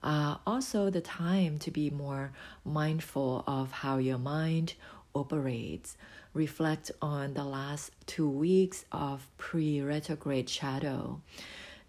are 0.04 0.38
also 0.46 0.90
the 0.90 1.00
time 1.00 1.58
to 1.58 1.72
be 1.72 1.90
more 1.90 2.30
mindful 2.64 3.42
of 3.48 3.72
how 3.72 3.98
your 3.98 4.18
mind 4.18 4.74
operates. 5.12 5.96
Reflect 6.32 6.92
on 7.02 7.34
the 7.34 7.44
last 7.44 7.90
two 8.06 8.28
weeks 8.28 8.84
of 8.92 9.26
pre 9.38 9.80
retrograde 9.80 10.48
shadow. 10.48 11.20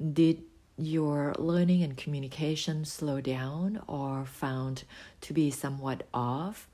Did 0.01 0.41
your 0.77 1.33
learning 1.37 1.83
and 1.83 1.97
communication 1.97 2.85
slow 2.85 3.21
down 3.21 3.81
or 3.87 4.25
found 4.25 4.83
to 5.21 5.33
be 5.33 5.51
somewhat 5.51 6.03
off? 6.13 6.67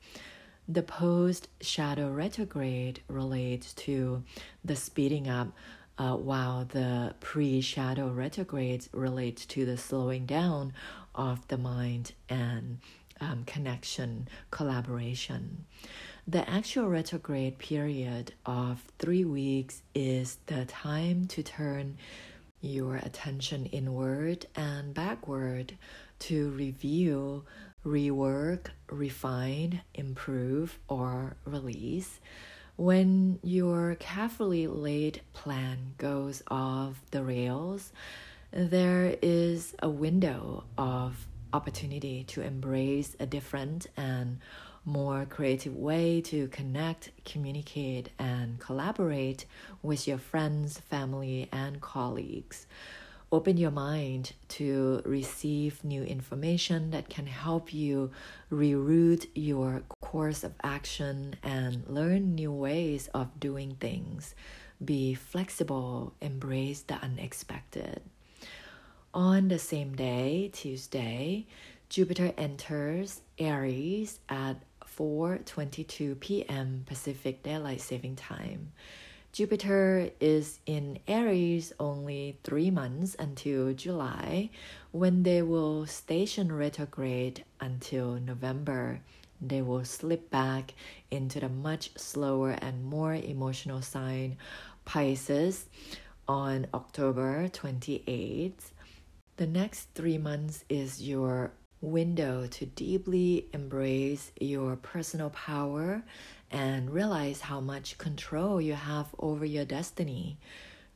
The 0.68 0.84
post 0.84 1.48
shadow 1.60 2.10
retrograde 2.10 3.02
relates 3.08 3.74
to 3.74 4.24
the 4.64 4.76
speeding 4.76 5.28
up, 5.28 5.50
uh, 5.98 6.16
while 6.16 6.66
the 6.66 7.14
pre 7.20 7.62
shadow 7.62 8.10
retrograde 8.10 8.88
relates 8.92 9.46
to 9.48 9.66
the 9.66 9.78
slowing 9.78 10.26
down 10.26 10.74
of 11.14 11.48
the 11.48 11.58
mind 11.58 12.14
and 12.30 12.80
um, 13.20 13.44
connection, 13.46 14.28
collaboration. 14.50 15.66
The 16.28 16.48
actual 16.50 16.88
retrograde 16.88 17.58
period 17.58 18.34
of 18.46 18.84
three 18.98 19.26
weeks 19.26 19.82
is 19.94 20.38
the 20.48 20.66
time 20.66 21.26
to 21.28 21.44
turn 21.44 21.98
your 22.62 22.96
attention 22.98 23.66
inward 23.68 24.46
and 24.56 24.94
backward 24.94 25.78
to 26.20 26.50
review, 26.52 27.44
rework, 27.86 28.68
refine, 28.90 29.82
improve, 29.94 30.80
or 30.88 31.36
release. 31.46 32.20
When 32.76 33.40
your 33.44 33.96
carefully 33.96 34.68
laid 34.68 35.22
plan 35.34 35.94
goes 35.98 36.42
off 36.48 37.02
the 37.12 37.24
rails, 37.24 37.92
there 38.52 39.16
is 39.22 39.76
a 39.80 39.90
window 39.90 40.66
of 40.78 41.28
opportunity 41.54 42.24
to 42.26 42.42
embrace 42.42 43.16
a 43.20 43.26
different 43.26 43.88
and 43.98 44.40
more 44.86 45.26
creative 45.30 45.76
way 45.76 46.22
to 46.22 46.48
connect, 46.48 47.12
communicate, 47.26 48.10
and 48.18 48.60
collaborate 48.60 49.46
with 49.82 50.08
your 50.08 50.18
friends, 50.18 50.80
family, 50.80 51.48
and 51.52 51.82
colleagues. 51.82 52.66
Open 53.34 53.56
your 53.56 53.72
mind 53.72 54.34
to 54.50 55.02
receive 55.06 55.84
new 55.86 56.04
information 56.04 56.92
that 56.92 57.08
can 57.08 57.28
help 57.28 57.74
you 57.74 58.12
reroute 58.52 59.28
your 59.34 59.84
course 60.02 60.44
of 60.44 60.54
action 60.64 61.36
and 61.42 61.88
learn 61.88 62.36
new 62.36 62.52
ways 62.52 63.10
of 63.14 63.40
doing 63.40 63.78
things. 63.80 64.36
Be 64.84 65.14
flexible, 65.14 66.14
embrace 66.20 66.82
the 66.82 66.96
unexpected. 66.96 68.02
On 69.14 69.48
the 69.48 69.60
same 69.60 69.96
day, 69.96 70.50
Tuesday, 70.52 71.46
Jupiter 71.88 72.34
enters 72.38 73.22
Aries 73.38 74.20
at 74.28 74.58
4:22 74.98 76.20
p.m. 76.20 76.84
Pacific 76.86 77.44
Daylight 77.44 77.82
Saving 77.82 78.16
Time. 78.16 78.72
Jupiter 79.32 80.10
is 80.20 80.60
in 80.66 81.00
Aries 81.08 81.72
only 81.80 82.38
3 82.44 82.70
months 82.72 83.16
until 83.18 83.74
July 83.74 84.50
when 84.92 85.24
they 85.24 85.42
will 85.42 85.86
station 85.86 86.52
retrograde 86.52 87.46
until 87.62 88.20
November. 88.20 89.00
They 89.42 89.62
will 89.62 89.86
slip 89.86 90.30
back 90.30 90.74
into 91.10 91.40
the 91.40 91.50
much 91.50 91.98
slower 91.98 92.52
and 92.52 92.84
more 92.84 93.16
emotional 93.16 93.82
sign 93.82 94.38
Pisces 94.84 95.68
on 96.28 96.68
October 96.74 97.48
28th. 97.48 98.72
The 99.38 99.48
next 99.48 99.88
three 99.96 100.18
months 100.18 100.66
is 100.70 101.02
your 101.02 101.54
window 101.82 102.46
to 102.48 102.66
deeply 102.66 103.48
embrace 103.54 104.32
your 104.40 104.76
personal 104.76 105.32
power 105.32 106.04
and 106.52 106.92
realize 106.92 107.42
how 107.42 107.60
much 107.60 107.98
control 107.98 108.62
you 108.62 108.74
have 108.74 109.08
over 109.20 109.44
your 109.44 109.66
destiny. 109.66 110.38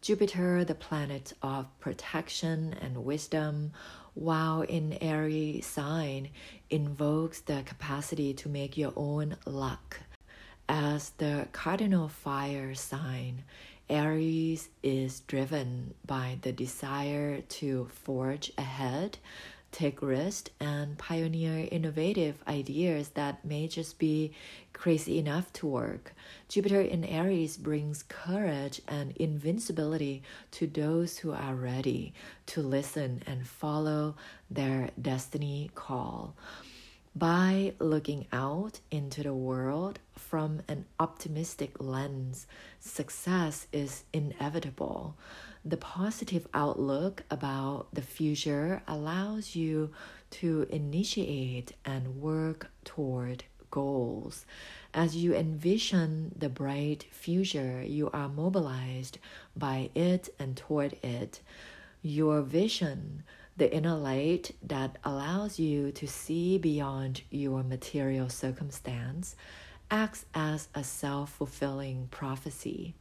Jupiter, 0.01 0.63
the 0.63 0.75
planet 0.75 1.33
of 1.41 1.67
protection 1.79 2.75
and 2.79 3.03
wisdom, 3.03 3.71
while 4.13 4.61
in 4.61 4.97
Aries 5.01 5.65
sign, 5.65 6.29
invokes 6.69 7.41
the 7.41 7.63
capacity 7.65 8.33
to 8.35 8.47
make 8.47 8.77
your 8.77 8.93
own 8.95 9.35
luck. 9.45 10.01
As 10.69 11.09
the 11.17 11.47
cardinal 11.51 12.07
fire 12.07 12.75
sign, 12.75 13.43
Aries 13.89 14.69
is 14.83 15.21
driven 15.21 15.93
by 16.05 16.37
the 16.41 16.51
desire 16.51 17.41
to 17.41 17.87
forge 18.03 18.51
ahead 18.57 19.17
take 19.75 20.01
risks 20.01 20.49
and 20.61 20.97
pioneer 20.97 21.67
innovative 21.69 22.41
ideas 22.47 23.09
that 23.09 23.43
may 23.43 23.67
just 23.67 23.99
be 23.99 24.31
crazy 24.71 25.19
enough 25.19 25.51
to 25.51 25.67
work. 25.67 26.13
Jupiter 26.47 26.79
in 26.79 27.03
Aries 27.03 27.57
brings 27.57 28.01
courage 28.03 28.81
and 28.87 29.11
invincibility 29.17 30.23
to 30.51 30.65
those 30.65 31.17
who 31.17 31.33
are 31.33 31.55
ready 31.55 32.13
to 32.45 32.61
listen 32.61 33.21
and 33.27 33.45
follow 33.45 34.15
their 34.49 34.91
destiny 35.01 35.69
call. 35.75 36.35
By 37.13 37.73
looking 37.79 38.27
out 38.31 38.79
into 38.91 39.23
the 39.23 39.33
world 39.33 39.99
from 40.17 40.61
an 40.69 40.85
optimistic 41.01 41.81
lens, 41.81 42.47
success 42.79 43.67
is 43.73 44.05
inevitable 44.13 45.17
the 45.65 45.77
positive 45.77 46.47
outlook 46.53 47.23
about 47.31 47.87
the 47.91 48.01
future 48.03 48.83
allows 48.87 49.55
you 49.55 49.89
to 50.29 50.67
initiate 50.69 51.73
and 51.83 52.21
work 52.21 52.69
toward 52.83 53.43
goals. 53.71 54.45
As 54.93 55.15
you 55.15 55.33
envision 55.33 56.33
the 56.37 56.49
bright 56.49 57.07
future, 57.11 57.81
you 57.83 58.11
are 58.11 58.29
mobilized 58.29 59.17
by 59.55 59.89
it 59.95 60.29
and 60.37 60.55
toward 60.55 60.93
it. 61.03 61.41
Your 62.03 62.41
vision, 62.41 63.23
the 63.57 63.73
inner 63.73 63.95
light 63.95 64.51
that 64.61 64.97
allows 65.03 65.57
you 65.57 65.91
to 65.93 66.07
see 66.07 66.59
beyond 66.59 67.23
your 67.31 67.63
material 67.63 68.29
circumstance, 68.29 69.35
acts 69.89 70.25
as 70.35 70.67
a 70.75 70.83
self 70.83 71.31
fulfilling 71.31 72.07
prophecy. 72.11 72.93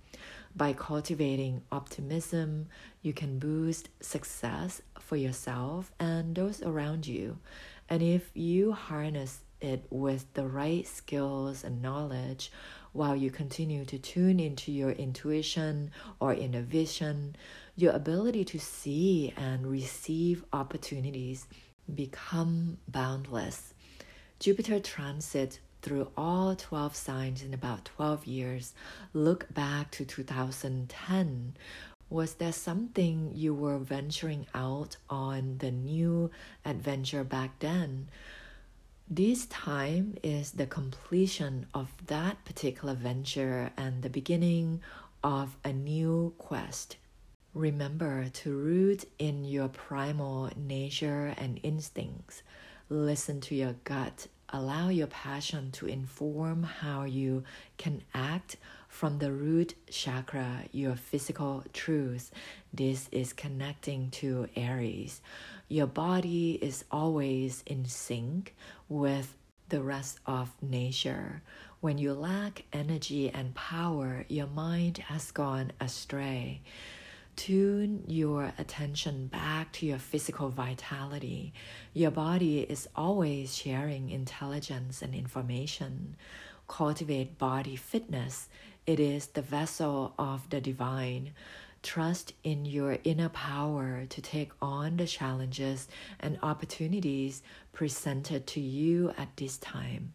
By 0.57 0.73
cultivating 0.73 1.63
optimism, 1.73 2.69
you 3.03 3.13
can 3.13 3.41
boost 3.41 3.89
success 4.01 4.81
for 5.01 5.17
yourself 5.17 5.91
and 5.99 6.35
those 6.35 6.63
around 6.63 7.09
you. 7.09 7.39
And 7.89 8.03
if 8.03 8.31
you 8.35 8.73
harness 8.73 9.41
it 9.61 9.85
with 9.91 10.33
the 10.35 10.47
right 10.47 10.87
skills 10.87 11.65
and 11.65 11.83
knowledge 11.83 12.53
while 12.93 13.17
you 13.17 13.31
continue 13.31 13.85
to 13.87 13.99
tune 13.99 14.39
into 14.39 14.71
your 14.71 14.93
intuition 14.93 15.91
or 16.21 16.35
inner 16.35 16.63
vision, 16.63 17.35
your 17.75 17.93
ability 17.93 18.45
to 18.45 18.61
see 18.61 19.35
and 19.37 19.67
receive 19.67 20.45
opportunities 20.53 21.49
become 21.93 22.79
boundless. 22.87 23.75
Jupiter 24.39 24.79
transit 24.79 25.59
through 25.85 26.09
all 26.17 26.57
12 26.57 26.97
signs 26.97 27.43
in 27.43 27.53
about 27.53 27.85
12 27.85 28.25
years, 28.27 28.73
look 29.13 29.53
back 29.53 29.91
to 29.91 30.05
2010. 30.07 31.55
Was 32.09 32.35
there 32.35 32.53
something 32.53 33.33
you 33.35 33.53
were 33.53 33.77
venturing 33.77 34.47
out 34.55 34.97
on 35.11 35.59
the 35.59 35.71
new 35.71 36.31
adventure 36.65 37.23
back 37.23 37.59
then? 37.59 38.09
This 39.11 39.45
time 39.45 40.17
is 40.23 40.53
the 40.53 40.67
completion 40.67 41.67
of 41.75 41.93
that 42.07 42.43
particular 42.47 42.95
venture 42.95 43.71
and 43.77 44.03
the 44.03 44.09
beginning 44.09 44.81
of 45.23 45.55
a 45.65 45.73
new 45.75 46.33
quest. 46.39 46.97
Remember 47.53 48.31
to 48.31 48.57
root 48.57 49.05
in 49.19 49.45
your 49.45 49.69
primal 49.69 50.51
nature 50.57 51.35
and 51.37 51.61
instincts. 51.63 52.43
Listen 52.89 53.43
to 53.43 53.55
your 53.55 53.75
gut 53.85 54.29
allow 54.55 54.89
your 54.89 55.09
passion 55.09 55.73
to 55.73 55.87
inform 55.87 56.63
how 56.63 57.03
you 57.03 57.43
can 57.77 58.01
act 58.15 58.57
from 58.89 59.19
the 59.19 59.33
root 59.33 59.75
chakra, 59.91 60.63
your 60.71 60.95
physical 60.95 61.65
truth. 61.73 62.31
This 62.73 63.09
is 63.11 63.33
connecting 63.33 64.11
to 64.13 64.47
Aries. 64.55 65.21
Your 65.69 65.89
body 65.89 66.53
is 66.63 66.85
always 66.93 67.65
in 67.67 67.85
sync 67.87 68.55
with 68.89 69.35
the 69.71 69.83
rest 69.83 70.21
of 70.25 70.53
nature. 70.63 71.43
When 71.81 71.99
you 71.99 72.15
lack 72.15 72.63
energy 72.73 73.31
and 73.31 73.57
power, 73.57 74.25
your 74.29 74.47
mind 74.47 74.99
has 74.99 75.33
gone 75.33 75.73
astray. 75.81 76.61
Tune 77.37 78.05
your 78.07 78.53
attention 78.59 79.27
back 79.27 79.73
to 79.73 79.87
your 79.87 79.99
physical 79.99 80.51
vitality. 80.51 81.53
Your 81.93 82.13
body 82.13 82.61
is 82.61 82.89
always 82.95 83.57
sharing 83.57 84.11
intelligence 84.11 85.03
and 85.03 85.15
information. 85.15 86.17
Cultivate 86.69 87.37
body 87.37 87.75
fitness. 87.75 88.49
It 88.87 89.01
is 89.01 89.27
the 89.27 89.43
vessel 89.43 90.15
of 90.17 90.49
the 90.51 90.61
divine. 90.61 91.33
Trust 91.83 92.33
in 92.45 92.65
your 92.65 92.99
inner 93.05 93.29
power 93.29 94.07
to 94.09 94.23
take 94.23 94.53
on 94.63 94.97
the 94.97 95.07
challenges 95.07 95.89
and 96.21 96.39
opportunities 96.43 97.43
presented 97.73 98.47
to 98.47 98.61
you 98.61 99.13
at 99.19 99.37
this 99.37 99.59
time. 99.59 100.13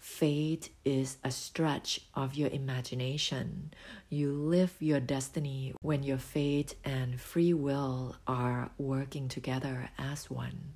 Fate 0.00 0.70
is 0.84 1.18
a 1.22 1.30
stretch 1.30 2.00
of 2.14 2.34
your 2.34 2.48
imagination. 2.48 3.72
You 4.08 4.32
live 4.32 4.74
your 4.80 4.98
destiny 4.98 5.74
when 5.82 6.02
your 6.02 6.18
fate 6.18 6.74
and 6.84 7.20
free 7.20 7.52
will 7.52 8.16
are 8.26 8.70
working 8.78 9.28
together 9.28 9.90
as 9.98 10.30
one. 10.30 10.72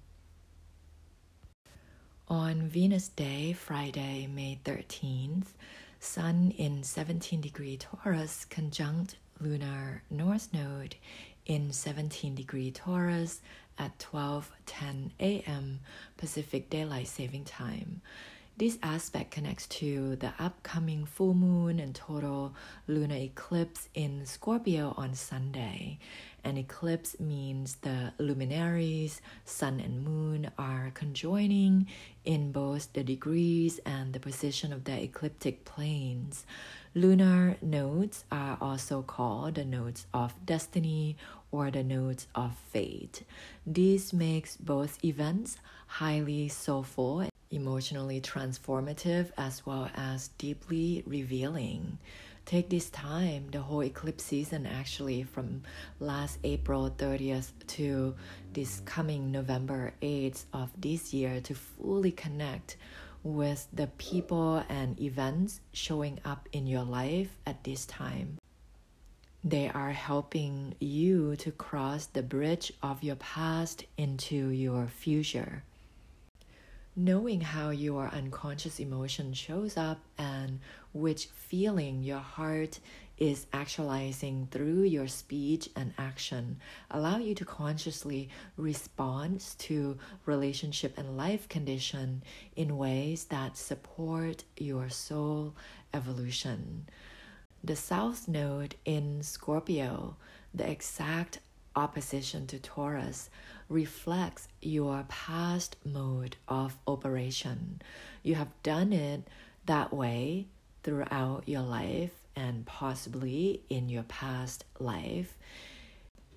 On 2.28 2.68
Venus 2.68 3.08
Day, 3.08 3.54
Friday, 3.54 4.26
May 4.26 4.60
13th, 4.64 5.48
Sun 6.00 6.52
in 6.58 6.82
17 6.82 7.40
degree 7.40 7.78
Taurus 7.78 8.44
conjunct 8.44 9.16
lunar 9.40 10.02
North 10.10 10.52
Node 10.52 10.96
in 11.46 11.72
17 11.72 12.34
degree 12.34 12.70
Taurus 12.70 13.40
at 13.78 13.98
12:10 13.98 15.12
a.m. 15.18 15.80
Pacific 16.18 16.68
Daylight 16.68 17.08
Saving 17.08 17.44
Time. 17.44 18.02
This 18.56 18.78
aspect 18.84 19.32
connects 19.32 19.66
to 19.80 20.14
the 20.14 20.32
upcoming 20.38 21.06
full 21.06 21.34
moon 21.34 21.80
and 21.80 21.92
total 21.92 22.54
lunar 22.86 23.16
eclipse 23.16 23.88
in 23.94 24.24
Scorpio 24.26 24.94
on 24.96 25.14
Sunday. 25.14 25.98
An 26.44 26.56
eclipse 26.56 27.18
means 27.18 27.78
the 27.82 28.12
luminaries, 28.16 29.20
sun 29.44 29.80
and 29.80 30.04
moon, 30.04 30.52
are 30.56 30.92
conjoining 30.94 31.88
in 32.24 32.52
both 32.52 32.92
the 32.92 33.02
degrees 33.02 33.80
and 33.84 34.12
the 34.12 34.20
position 34.20 34.72
of 34.72 34.84
the 34.84 35.02
ecliptic 35.02 35.64
planes. 35.64 36.46
Lunar 36.94 37.56
nodes 37.60 38.24
are 38.30 38.56
also 38.60 39.02
called 39.02 39.56
the 39.56 39.64
nodes 39.64 40.06
of 40.14 40.32
destiny 40.46 41.16
or 41.50 41.72
the 41.72 41.82
nodes 41.82 42.28
of 42.36 42.56
fate. 42.70 43.24
This 43.66 44.12
makes 44.12 44.56
both 44.56 45.04
events 45.04 45.56
highly 45.88 46.46
soulful 46.46 47.26
emotionally 47.54 48.20
transformative 48.20 49.30
as 49.38 49.64
well 49.64 49.88
as 49.94 50.28
deeply 50.38 51.02
revealing. 51.06 51.98
Take 52.44 52.68
this 52.68 52.90
time, 52.90 53.48
the 53.52 53.60
whole 53.60 53.82
eclipse 53.82 54.24
season 54.24 54.66
actually 54.66 55.22
from 55.22 55.62
last 55.98 56.38
April 56.44 56.90
30th 56.90 57.52
to 57.68 58.14
this 58.52 58.80
coming 58.84 59.32
November 59.32 59.94
8th 60.02 60.44
of 60.52 60.70
this 60.78 61.14
year 61.14 61.40
to 61.42 61.54
fully 61.54 62.12
connect 62.12 62.76
with 63.22 63.66
the 63.72 63.86
people 63.96 64.62
and 64.68 65.00
events 65.00 65.60
showing 65.72 66.18
up 66.24 66.48
in 66.52 66.66
your 66.66 66.82
life 66.82 67.34
at 67.46 67.64
this 67.64 67.86
time. 67.86 68.36
They 69.42 69.68
are 69.68 69.92
helping 69.92 70.74
you 70.80 71.36
to 71.36 71.50
cross 71.50 72.06
the 72.06 72.22
bridge 72.22 72.72
of 72.82 73.02
your 73.02 73.16
past 73.16 73.84
into 73.96 74.48
your 74.48 74.86
future 74.86 75.62
knowing 76.96 77.40
how 77.40 77.70
your 77.70 78.08
unconscious 78.08 78.78
emotion 78.78 79.32
shows 79.32 79.76
up 79.76 79.98
and 80.16 80.60
which 80.92 81.26
feeling 81.26 82.02
your 82.02 82.18
heart 82.18 82.78
is 83.18 83.46
actualizing 83.52 84.48
through 84.50 84.82
your 84.82 85.06
speech 85.06 85.68
and 85.76 85.92
action 85.98 86.60
allow 86.90 87.16
you 87.16 87.34
to 87.34 87.44
consciously 87.44 88.28
respond 88.56 89.40
to 89.58 89.96
relationship 90.26 90.96
and 90.96 91.16
life 91.16 91.48
condition 91.48 92.22
in 92.56 92.76
ways 92.76 93.24
that 93.26 93.56
support 93.56 94.44
your 94.56 94.88
soul 94.88 95.54
evolution. 95.92 96.86
The 97.62 97.76
south 97.76 98.28
node 98.28 98.74
in 98.84 99.22
scorpio 99.22 100.16
the 100.52 100.68
exact 100.70 101.40
opposition 101.76 102.46
to 102.46 102.58
taurus 102.58 103.30
reflects 103.68 104.48
your 104.60 105.04
past 105.08 105.76
mode 105.84 106.36
of 106.48 106.76
operation. 106.86 107.80
You 108.22 108.34
have 108.34 108.50
done 108.62 108.92
it 108.92 109.28
that 109.66 109.92
way 109.92 110.46
throughout 110.82 111.48
your 111.48 111.62
life 111.62 112.12
and 112.36 112.66
possibly 112.66 113.62
in 113.68 113.88
your 113.88 114.02
past 114.04 114.64
life. 114.78 115.36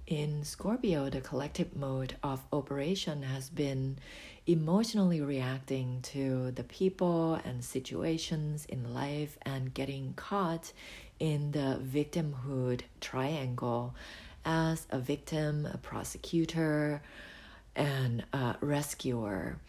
In 0.07 0.45
Scorpio, 0.45 1.09
the 1.09 1.19
collective 1.19 1.75
mode 1.75 2.15
of 2.23 2.45
operation 2.53 3.23
has 3.23 3.49
been 3.49 3.97
emotionally 4.45 5.19
reacting 5.19 5.99
to 6.01 6.51
the 6.51 6.63
people 6.63 7.33
and 7.43 7.61
situations 7.61 8.65
in 8.69 8.93
life 8.93 9.37
and 9.41 9.73
getting 9.73 10.13
caught 10.15 10.71
in 11.19 11.51
the 11.51 11.81
victimhood 11.83 12.81
triangle 13.01 13.93
as 14.47 14.87
a 14.89 14.97
victim, 14.97 15.65
a 15.65 15.77
persecutor, 15.77 17.01
and 17.75 18.23
a 18.31 18.55
rescuer. 18.61 19.59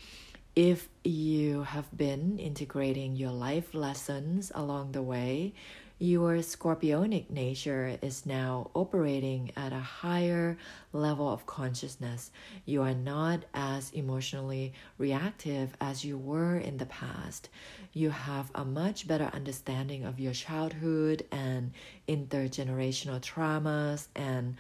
If 0.55 0.89
you 1.05 1.65
have 1.65 1.95
been 1.97 2.39
integrating 2.39 3.17
your 3.17 3.33
life 3.33 3.75
lessons 3.75 4.53
along 4.55 4.93
the 4.93 5.03
way, 5.03 5.53
your 5.99 6.35
scorpionic 6.37 7.29
nature 7.29 7.99
is 8.03 8.25
now 8.25 8.71
operating 8.75 9.51
at 9.57 9.73
a 9.73 9.81
higher 9.81 10.57
level 10.93 11.29
of 11.29 11.45
consciousness. 11.45 12.31
You 12.65 12.83
are 12.83 12.95
not 12.95 13.45
as 13.53 13.91
emotionally 13.91 14.75
reactive 14.97 15.77
as 15.81 16.05
you 16.05 16.17
were 16.17 16.57
in 16.57 16.77
the 16.77 16.87
past. 16.87 17.49
You 17.93 18.11
have 18.11 18.51
a 18.55 18.65
much 18.65 19.09
better 19.09 19.29
understanding 19.33 20.05
of 20.05 20.21
your 20.21 20.35
childhood 20.35 21.27
and 21.33 21.73
intergenerational 22.09 23.21
traumas 23.21 24.07
and 24.15 24.57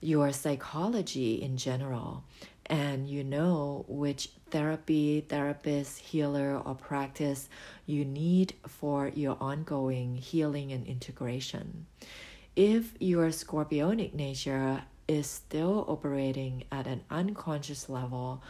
your 0.00 0.32
psychology 0.32 1.42
in 1.42 1.56
general 1.56 2.22
and 2.68 3.08
you 3.08 3.24
know 3.24 3.84
which 3.88 4.30
therapy, 4.50 5.20
therapist, 5.20 5.98
healer, 5.98 6.60
or 6.64 6.74
practice 6.74 7.48
you 7.86 8.04
need 8.04 8.54
for 8.66 9.08
your 9.08 9.36
ongoing 9.40 10.16
healing 10.16 10.72
and 10.72 10.86
integration. 10.86 11.86
If 12.56 12.92
your 12.98 13.28
scorpionic 13.28 14.14
nature 14.14 14.82
is 15.06 15.26
still 15.26 15.84
operating 15.88 16.64
at 16.70 16.86
an 16.86 17.02
unconscious 17.10 17.88
level, 17.88 18.42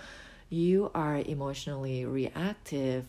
you 0.50 0.90
are 0.94 1.16
emotionally 1.16 2.04
reactive 2.04 3.06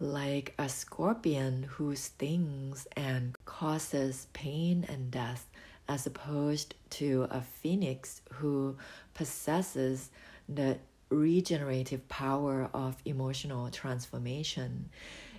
like 0.00 0.54
a 0.58 0.68
scorpion 0.68 1.62
who 1.70 1.94
stings 1.94 2.86
and 2.96 3.36
causes 3.44 4.26
pain 4.32 4.84
and 4.88 5.10
death, 5.10 5.46
as 5.88 6.06
opposed 6.06 6.74
to 6.90 7.26
a 7.30 7.40
phoenix 7.40 8.20
who 8.32 8.76
possesses 9.14 10.10
the 10.48 10.78
regenerative 11.10 12.08
power 12.08 12.68
of 12.74 12.96
emotional 13.04 13.70
transformation, 13.70 14.88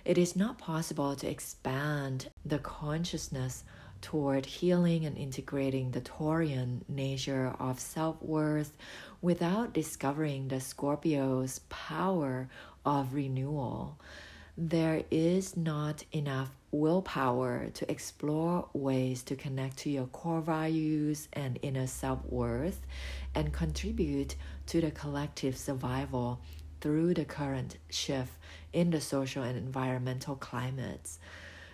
it 0.04 0.18
is 0.18 0.36
not 0.36 0.58
possible 0.58 1.16
to 1.16 1.28
expand 1.28 2.30
the 2.44 2.58
consciousness 2.58 3.64
toward 4.00 4.46
healing 4.46 5.04
and 5.04 5.16
integrating 5.16 5.90
the 5.90 6.00
Taurian 6.00 6.82
nature 6.88 7.54
of 7.58 7.80
self 7.80 8.22
worth 8.22 8.72
without 9.20 9.72
discovering 9.72 10.48
the 10.48 10.60
Scorpio's 10.60 11.60
power 11.68 12.48
of 12.84 13.14
renewal. 13.14 13.98
There 14.58 15.04
is 15.10 15.54
not 15.54 16.04
enough 16.12 16.48
willpower 16.70 17.68
to 17.74 17.90
explore 17.90 18.66
ways 18.72 19.22
to 19.24 19.36
connect 19.36 19.76
to 19.78 19.90
your 19.90 20.06
core 20.06 20.40
values 20.40 21.28
and 21.34 21.58
inner 21.60 21.86
self 21.86 22.24
worth 22.24 22.80
and 23.34 23.52
contribute 23.52 24.34
to 24.68 24.80
the 24.80 24.90
collective 24.90 25.58
survival 25.58 26.40
through 26.80 27.12
the 27.12 27.26
current 27.26 27.76
shift 27.90 28.32
in 28.72 28.90
the 28.90 29.00
social 29.02 29.42
and 29.42 29.58
environmental 29.58 30.36
climates. 30.36 31.18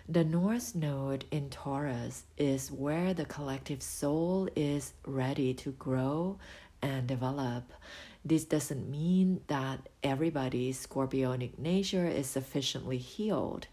The 0.09 0.25
North 0.25 0.75
Node 0.75 1.25
in 1.31 1.51
Taurus 1.51 2.25
is 2.37 2.73
where 2.73 3.15
the 3.15 3.27
collective 3.27 3.81
soul 3.81 4.49
is 4.57 4.93
ready 5.07 5.55
to 5.55 5.71
grow 5.71 6.41
and 6.83 7.07
develop. 7.07 7.73
This 8.25 8.45
doesn't 8.45 8.89
mean 8.89 9.41
that 9.49 9.89
everybody's 10.03 10.87
scorpionic 10.87 11.59
nature 11.59 12.07
is 12.07 12.27
sufficiently 12.27 12.99
healed. 12.99 13.67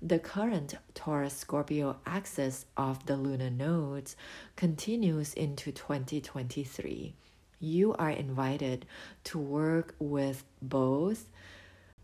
The 0.00 0.20
current 0.20 0.74
Taurus 0.94 1.34
Scorpio 1.34 1.96
axis 2.06 2.66
of 2.76 3.04
the 3.06 3.16
lunar 3.16 3.50
nodes 3.50 4.14
continues 4.54 5.34
into 5.34 5.72
2023 5.72 7.14
you 7.60 7.94
are 7.94 8.10
invited 8.10 8.86
to 9.24 9.38
work 9.38 9.94
with 9.98 10.44
both 10.62 11.28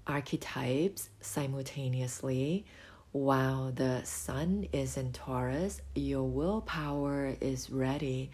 archetypes 0.06 1.10
simultaneously. 1.20 2.64
While 3.12 3.70
the 3.70 4.02
sun 4.04 4.66
is 4.72 4.96
in 4.96 5.12
Taurus, 5.12 5.80
your 5.94 6.24
willpower 6.24 7.36
is 7.40 7.70
ready 7.70 8.30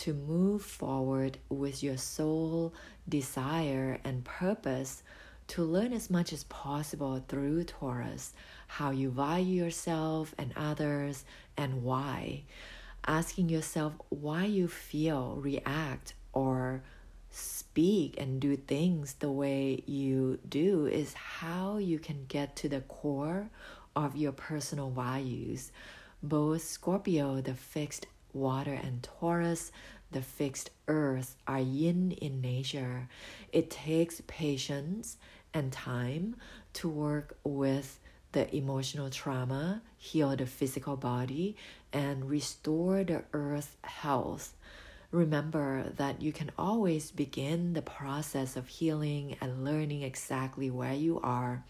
to 0.00 0.14
move 0.14 0.62
forward 0.62 1.36
with 1.50 1.82
your 1.82 1.98
soul, 1.98 2.72
desire, 3.06 4.00
and 4.02 4.24
purpose 4.24 5.02
to 5.48 5.62
learn 5.62 5.92
as 5.92 6.08
much 6.08 6.32
as 6.32 6.44
possible 6.44 7.22
through 7.28 7.64
Taurus 7.64 8.32
how 8.66 8.92
you 8.92 9.10
value 9.10 9.62
yourself 9.62 10.34
and 10.38 10.54
others 10.56 11.26
and 11.54 11.82
why. 11.82 12.44
Asking 13.06 13.50
yourself 13.50 13.92
why 14.08 14.46
you 14.46 14.68
feel, 14.68 15.36
react, 15.36 16.14
or 16.32 16.82
speak 17.30 18.18
and 18.18 18.40
do 18.40 18.56
things 18.56 19.14
the 19.14 19.30
way 19.30 19.82
you 19.84 20.38
do 20.48 20.86
is 20.86 21.12
how 21.12 21.76
you 21.76 21.98
can 21.98 22.24
get 22.26 22.56
to 22.56 22.70
the 22.70 22.80
core 22.80 23.50
of 23.94 24.16
your 24.16 24.32
personal 24.32 24.88
values. 24.88 25.72
Both 26.22 26.62
Scorpio, 26.62 27.42
the 27.42 27.54
fixed 27.54 28.06
water, 28.34 28.72
and 28.72 29.02
Taurus, 29.02 29.72
the 30.10 30.22
fixed 30.22 30.70
earth, 30.88 31.36
are 31.46 31.60
yin 31.60 32.12
in 32.12 32.40
nature. 32.40 33.08
It 33.52 33.70
takes 33.70 34.22
patience 34.26 35.16
and 35.52 35.72
time 35.72 36.36
to 36.74 36.88
work 36.88 37.36
with 37.44 37.98
the 38.32 38.54
emotional 38.54 39.10
trauma, 39.10 39.82
heal 39.96 40.34
the 40.36 40.46
physical 40.46 40.96
body, 40.96 41.56
and 41.92 42.30
restore 42.30 43.02
the 43.02 43.24
earth's 43.32 43.76
health. 43.82 44.54
Remember 45.10 45.92
that 45.96 46.22
you 46.22 46.32
can 46.32 46.52
always 46.56 47.10
begin 47.10 47.72
the 47.72 47.82
process 47.82 48.56
of 48.56 48.68
healing 48.68 49.36
and 49.40 49.64
learning 49.64 50.02
exactly 50.02 50.70
where 50.70 50.94
you 50.94 51.20
are 51.20 51.64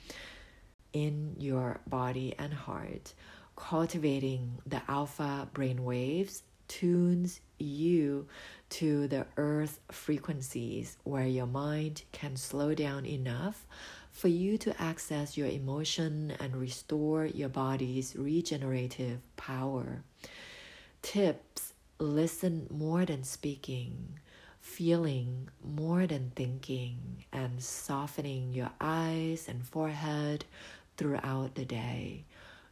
in 0.92 1.36
your 1.38 1.80
body 1.86 2.34
and 2.38 2.52
heart. 2.52 3.14
Cultivating 3.56 4.58
the 4.66 4.82
alpha 4.88 5.48
brain 5.54 5.84
waves 5.84 6.42
tunes 6.70 7.40
you 7.58 8.28
to 8.68 9.08
the 9.08 9.26
earth 9.36 9.80
frequencies 9.90 10.96
where 11.02 11.26
your 11.26 11.46
mind 11.46 12.02
can 12.12 12.36
slow 12.36 12.74
down 12.74 13.04
enough 13.04 13.66
for 14.12 14.28
you 14.28 14.56
to 14.56 14.80
access 14.80 15.36
your 15.36 15.48
emotion 15.48 16.32
and 16.38 16.54
restore 16.56 17.26
your 17.26 17.48
body's 17.48 18.14
regenerative 18.14 19.18
power. 19.36 20.04
Tips 21.02 21.72
listen 21.98 22.68
more 22.70 23.04
than 23.04 23.24
speaking, 23.24 24.20
feeling 24.60 25.48
more 25.64 26.06
than 26.06 26.30
thinking, 26.36 27.24
and 27.32 27.60
softening 27.60 28.52
your 28.52 28.70
eyes 28.80 29.48
and 29.48 29.66
forehead 29.66 30.44
throughout 30.96 31.56
the 31.56 31.64
day. 31.64 32.24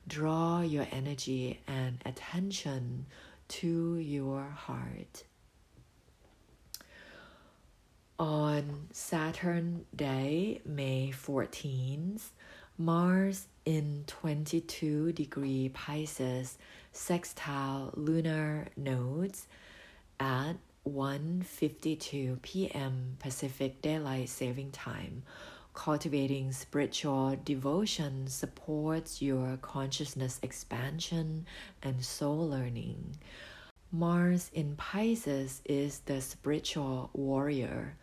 Draw 0.06 0.62
your 0.62 0.86
energy 0.92 1.60
and 1.66 1.98
attention 2.06 3.06
to 3.48 3.96
your 3.96 4.42
heart. 4.42 5.24
On 8.18 8.88
Saturn 8.92 9.86
Day, 9.94 10.60
May 10.64 11.12
14th, 11.14 12.30
Mars 12.76 13.46
in 13.64 14.04
22 14.06 15.12
degree 15.12 15.68
Pisces 15.72 16.58
sextile 16.92 17.92
lunar 17.94 18.66
nodes 18.76 19.46
at 20.18 20.54
1:52 20.86 22.40
p.m. 22.42 23.16
Pacific 23.18 23.82
Daylight 23.82 24.28
Saving 24.28 24.70
Time. 24.70 25.22
Cultivating 25.78 26.50
spiritual 26.50 27.38
devotion 27.44 28.26
supports 28.26 29.22
your 29.22 29.56
consciousness 29.58 30.40
expansion 30.42 31.46
and 31.84 32.04
soul 32.04 32.48
learning. 32.48 33.16
Mars 33.92 34.50
in 34.52 34.74
Pisces 34.74 35.62
is 35.64 36.00
the 36.00 36.20
spiritual 36.20 37.10
warrior 37.12 37.96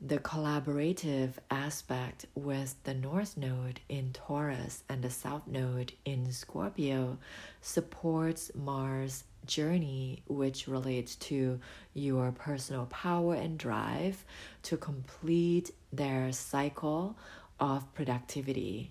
the 0.00 0.18
collaborative 0.18 1.32
aspect 1.50 2.26
with 2.34 2.74
the 2.84 2.92
North 2.92 3.36
Node 3.36 3.80
in 3.88 4.12
Taurus 4.12 4.84
and 4.88 5.02
the 5.02 5.10
South 5.10 5.46
Node 5.46 5.92
in 6.04 6.30
Scorpio 6.32 7.16
supports 7.62 8.50
Mars' 8.54 9.24
journey, 9.46 10.22
which 10.28 10.68
relates 10.68 11.16
to 11.16 11.60
your 11.94 12.30
personal 12.30 12.86
power 12.86 13.34
and 13.34 13.58
drive 13.58 14.24
to 14.64 14.76
complete 14.76 15.70
their 15.92 16.30
cycle 16.30 17.16
of 17.58 17.92
productivity. 17.94 18.90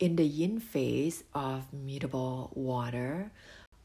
In 0.00 0.16
the 0.16 0.24
yin 0.24 0.58
phase 0.58 1.22
of 1.32 1.72
mutable 1.72 2.50
water, 2.54 3.30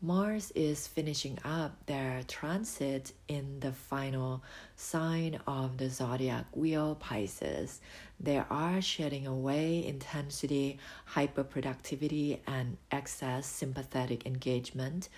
Mars 0.05 0.51
is 0.53 0.85
finishing 0.85 1.39
up 1.43 1.83
their 1.87 2.21
transit 2.27 3.11
in 3.27 3.59
the 3.61 3.71
final 3.71 4.43
sign 4.75 5.39
of 5.47 5.77
the 5.77 5.89
zodiac 5.89 6.45
wheel 6.55 6.93
Pisces. 6.93 7.81
They 8.19 8.37
are 8.37 8.83
shedding 8.83 9.25
away 9.25 9.83
intensity, 9.83 10.77
hyperproductivity, 11.15 12.37
and 12.45 12.77
excess 12.91 13.47
sympathetic 13.47 14.27
engagement 14.27 15.09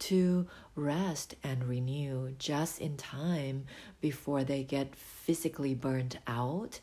to 0.00 0.48
rest 0.74 1.36
and 1.44 1.68
renew 1.68 2.34
just 2.36 2.80
in 2.80 2.96
time 2.96 3.66
before 4.00 4.42
they 4.42 4.64
get 4.64 4.96
physically 4.96 5.76
burnt 5.76 6.18
out 6.26 6.80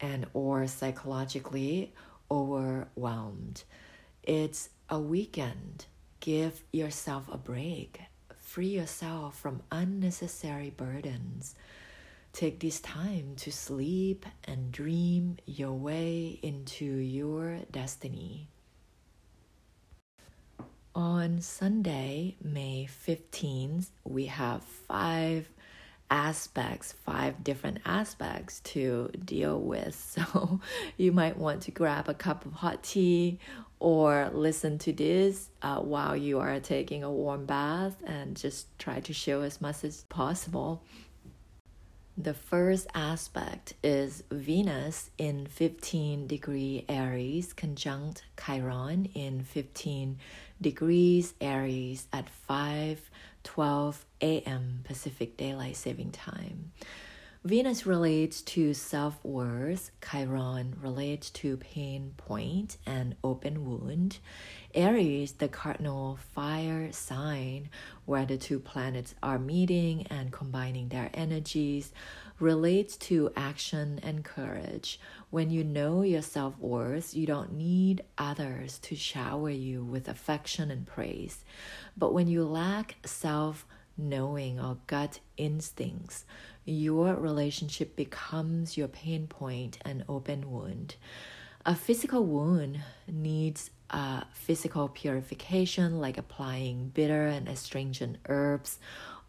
and 0.00 0.24
or 0.32 0.66
psychologically 0.66 1.92
overwhelmed. 2.30 3.64
It's 4.22 4.70
a 4.88 4.98
weekend 4.98 5.84
Give 6.22 6.62
yourself 6.72 7.28
a 7.32 7.36
break. 7.36 8.00
Free 8.38 8.68
yourself 8.68 9.36
from 9.36 9.60
unnecessary 9.72 10.70
burdens. 10.70 11.56
Take 12.32 12.60
this 12.60 12.78
time 12.78 13.34
to 13.38 13.50
sleep 13.50 14.24
and 14.44 14.70
dream 14.70 15.38
your 15.46 15.72
way 15.72 16.38
into 16.40 16.84
your 16.84 17.58
destiny. 17.72 18.46
On 20.94 21.40
Sunday, 21.40 22.36
May 22.40 22.88
15th, 23.04 23.88
we 24.04 24.26
have 24.26 24.62
five 24.62 25.48
aspects, 26.08 26.92
five 26.92 27.42
different 27.42 27.78
aspects 27.84 28.60
to 28.60 29.10
deal 29.24 29.60
with. 29.60 29.96
So 30.22 30.60
you 30.96 31.10
might 31.10 31.36
want 31.36 31.62
to 31.62 31.72
grab 31.72 32.08
a 32.08 32.14
cup 32.14 32.46
of 32.46 32.52
hot 32.52 32.84
tea 32.84 33.40
or 33.82 34.30
listen 34.32 34.78
to 34.78 34.92
this 34.92 35.50
uh, 35.60 35.80
while 35.80 36.16
you 36.16 36.38
are 36.38 36.60
taking 36.60 37.02
a 37.02 37.10
warm 37.10 37.44
bath 37.44 37.96
and 38.06 38.36
just 38.36 38.66
try 38.78 39.00
to 39.00 39.12
show 39.12 39.42
as 39.42 39.60
much 39.60 39.82
as 39.82 40.04
possible. 40.04 40.84
The 42.16 42.32
first 42.32 42.86
aspect 42.94 43.74
is 43.82 44.22
Venus 44.30 45.10
in 45.18 45.46
15 45.46 46.28
degree 46.28 46.84
Aries 46.88 47.52
conjunct 47.52 48.22
Chiron 48.40 49.06
in 49.14 49.42
15 49.42 50.16
degrees 50.60 51.34
Aries 51.40 52.06
at 52.12 52.28
5 52.28 53.10
12 53.42 54.06
a.m. 54.20 54.80
Pacific 54.84 55.36
Daylight 55.36 55.74
Saving 55.74 56.12
Time. 56.12 56.70
Venus 57.44 57.86
relates 57.86 58.40
to 58.40 58.72
self 58.72 59.18
worth, 59.24 59.90
Chiron 60.00 60.76
relates 60.80 61.28
to 61.30 61.56
pain 61.56 62.14
point 62.16 62.76
and 62.86 63.16
open 63.24 63.64
wound. 63.64 64.18
Aries, 64.76 65.32
the 65.32 65.48
cardinal 65.48 66.20
fire 66.36 66.92
sign, 66.92 67.68
where 68.04 68.24
the 68.24 68.36
two 68.36 68.60
planets 68.60 69.16
are 69.24 69.40
meeting 69.40 70.06
and 70.08 70.30
combining 70.30 70.88
their 70.88 71.10
energies, 71.14 71.92
relates 72.38 72.96
to 72.96 73.32
action 73.34 73.98
and 74.04 74.24
courage. 74.24 75.00
When 75.30 75.50
you 75.50 75.64
know 75.64 76.02
your 76.02 76.22
self 76.22 76.56
worth, 76.60 77.12
you 77.12 77.26
don't 77.26 77.54
need 77.54 78.04
others 78.16 78.78
to 78.82 78.94
shower 78.94 79.50
you 79.50 79.82
with 79.82 80.06
affection 80.06 80.70
and 80.70 80.86
praise. 80.86 81.44
But 81.96 82.14
when 82.14 82.28
you 82.28 82.44
lack 82.44 82.98
self 83.04 83.66
knowing 83.98 84.60
or 84.60 84.78
gut 84.86 85.18
instincts, 85.36 86.24
your 86.64 87.14
relationship 87.14 87.96
becomes 87.96 88.76
your 88.76 88.88
pain 88.88 89.26
point 89.26 89.78
and 89.82 90.04
open 90.08 90.50
wound. 90.50 90.96
A 91.64 91.74
physical 91.74 92.24
wound 92.24 92.80
needs 93.06 93.70
a 93.90 94.24
physical 94.32 94.88
purification, 94.88 96.00
like 96.00 96.18
applying 96.18 96.88
bitter 96.88 97.26
and 97.26 97.48
astringent 97.48 98.18
herbs 98.28 98.78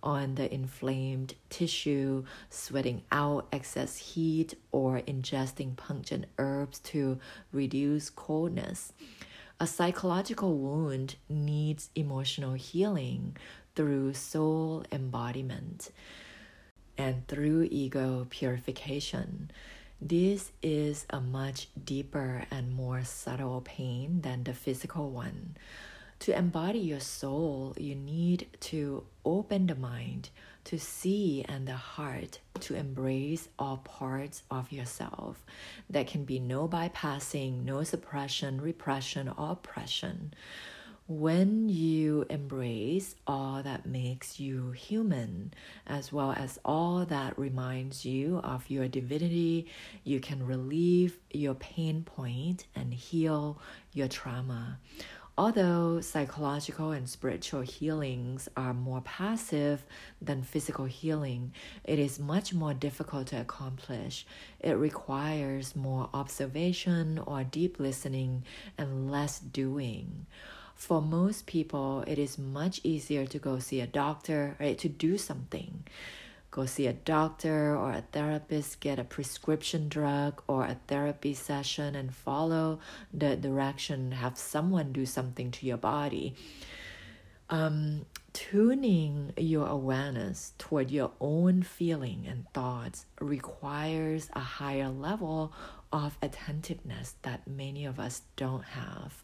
on 0.02 0.36
the 0.36 0.54
inflamed 0.54 1.36
tissue, 1.50 2.24
sweating 2.50 3.04
out 3.12 3.48
excess 3.52 3.98
heat, 3.98 4.56
or 4.72 5.00
ingesting 5.02 5.76
pungent 5.78 6.26
herbs 6.38 6.80
to 6.80 7.20
reduce 7.52 8.10
coldness. 8.10 8.94
A 9.60 9.68
psychological 9.68 10.58
wound 10.58 11.16
needs 11.30 11.90
emotional 11.96 12.54
healing 12.54 13.38
through 13.76 14.14
soul 14.14 14.84
embodiment 14.92 15.90
and 16.98 17.28
through 17.28 17.68
ego 17.72 18.28
purification. 18.30 19.52
This 20.02 20.52
is 20.62 21.06
a 21.10 21.22
much 21.22 21.68
deeper 21.84 22.46
and 22.52 22.74
more 22.74 23.04
subtle 23.04 23.62
pain 23.62 24.22
than 24.22 24.44
the 24.44 24.54
physical 24.54 25.10
one. 25.10 25.56
To 26.20 26.38
embody 26.38 26.80
your 26.80 27.00
soul, 27.00 27.74
you 27.78 27.96
need 27.96 28.48
to 28.62 29.04
open 29.26 29.68
the 29.68 29.76
mind 29.76 30.30
to 30.66 30.80
see 30.80 31.44
and 31.48 31.68
the 31.68 31.74
heart 31.74 32.40
to 32.62 32.76
embrace 32.76 33.50
all 33.60 33.78
parts 33.78 34.44
of 34.50 34.72
yourself. 34.72 35.44
There 35.90 36.06
can 36.06 36.24
be 36.24 36.40
no 36.40 36.68
bypassing, 36.68 37.66
no 37.66 37.84
suppression, 37.84 38.62
repression, 38.62 39.28
or 39.28 39.52
oppression. 39.52 40.34
When 41.08 41.68
you 41.68 42.26
embrace 42.30 43.16
all 43.28 43.62
that 43.62 43.86
makes 43.86 44.40
you 44.40 44.72
human, 44.72 45.54
as 45.86 46.14
well 46.14 46.32
as 46.32 46.58
all 46.64 47.06
that 47.06 47.38
reminds 47.38 48.06
you 48.06 48.38
of 48.38 48.70
your 48.70 48.88
divinity, 48.88 49.68
you 50.06 50.22
can 50.22 50.46
relieve 50.46 51.20
your 51.30 51.56
pain 51.56 52.04
point 52.04 52.66
and 52.74 52.94
heal 52.94 53.60
your 53.92 54.08
trauma. 54.08 54.80
Although 55.38 56.00
psychological 56.00 56.92
and 56.92 57.10
spiritual 57.10 57.62
healings 57.62 58.48
are 58.56 58.74
more 58.74 59.02
passive 59.02 59.84
than 60.22 60.42
physical 60.42 60.86
healing, 60.86 61.52
it 61.84 62.00
is 62.00 62.18
much 62.18 62.54
more 62.54 62.74
difficult 62.74 63.28
to 63.28 63.42
accomplish. 63.42 64.26
It 64.62 64.74
requires 64.78 65.76
more 65.76 66.10
observation 66.14 67.20
or 67.26 67.44
deep 67.44 67.80
listening 67.80 68.46
and 68.78 69.12
less 69.12 69.40
doing 69.40 70.28
for 70.84 71.02
most 71.02 71.46
people, 71.46 72.04
it 72.08 72.20
is 72.20 72.38
much 72.38 72.82
easier 72.84 73.26
to 73.26 73.40
go 73.40 73.60
see 73.60 73.80
a 73.80 73.88
doctor, 73.88 74.56
right? 74.60 74.78
To 74.80 74.90
do 74.90 75.18
something. 75.18 75.84
Go 76.52 76.66
see 76.68 76.86
a 76.86 76.94
doctor 76.94 77.76
or 77.76 77.92
a 77.94 78.04
therapist, 78.12 78.80
get 78.80 79.00
a 79.00 79.04
prescription 79.04 79.90
drug 79.90 80.44
or 80.48 80.66
a 80.66 80.78
therapy 80.88 81.34
session 81.34 81.96
and 81.96 82.14
follow 82.14 82.80
the 83.12 83.36
direction, 83.36 84.12
have 84.12 84.38
someone 84.38 84.92
do 84.92 85.06
something 85.06 85.50
to 85.52 85.66
your 85.66 85.78
body. 85.78 86.36
Um, 87.50 88.06
tuning 88.34 89.34
your 89.36 89.68
awareness 89.68 90.54
toward 90.58 90.92
your 90.92 91.12
own 91.20 91.64
feeling 91.64 92.26
and 92.28 92.46
thoughts 92.54 93.06
requires 93.20 94.30
a 94.34 94.40
higher 94.40 94.90
level 94.90 95.54
of 95.92 96.18
attentiveness 96.22 97.16
that 97.24 97.48
many 97.48 97.86
of 97.86 98.00
us 98.00 98.22
don't 98.36 98.64
have. 98.64 99.24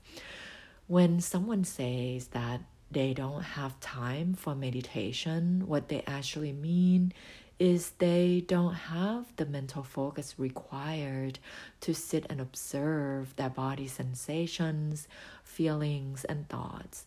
When 0.90 1.20
someone 1.20 1.66
says 1.66 2.30
that 2.30 2.62
they 2.90 3.14
don't 3.14 3.44
have 3.44 3.80
time 3.80 4.34
for 4.34 4.56
meditation, 4.56 5.68
what 5.68 5.88
they 5.88 6.02
actually 6.08 6.52
mean 6.52 7.14
is 7.60 7.92
they 8.00 8.44
don't 8.48 8.74
have 8.74 9.36
the 9.36 9.46
mental 9.46 9.84
focus 9.84 10.34
required 10.40 11.38
to 11.82 11.94
sit 11.94 12.26
and 12.28 12.42
observe 12.42 13.36
their 13.36 13.52
body 13.52 13.88
sensations, 13.88 15.08
feelings, 15.44 16.26
and 16.26 16.50
thoughts. 16.50 17.06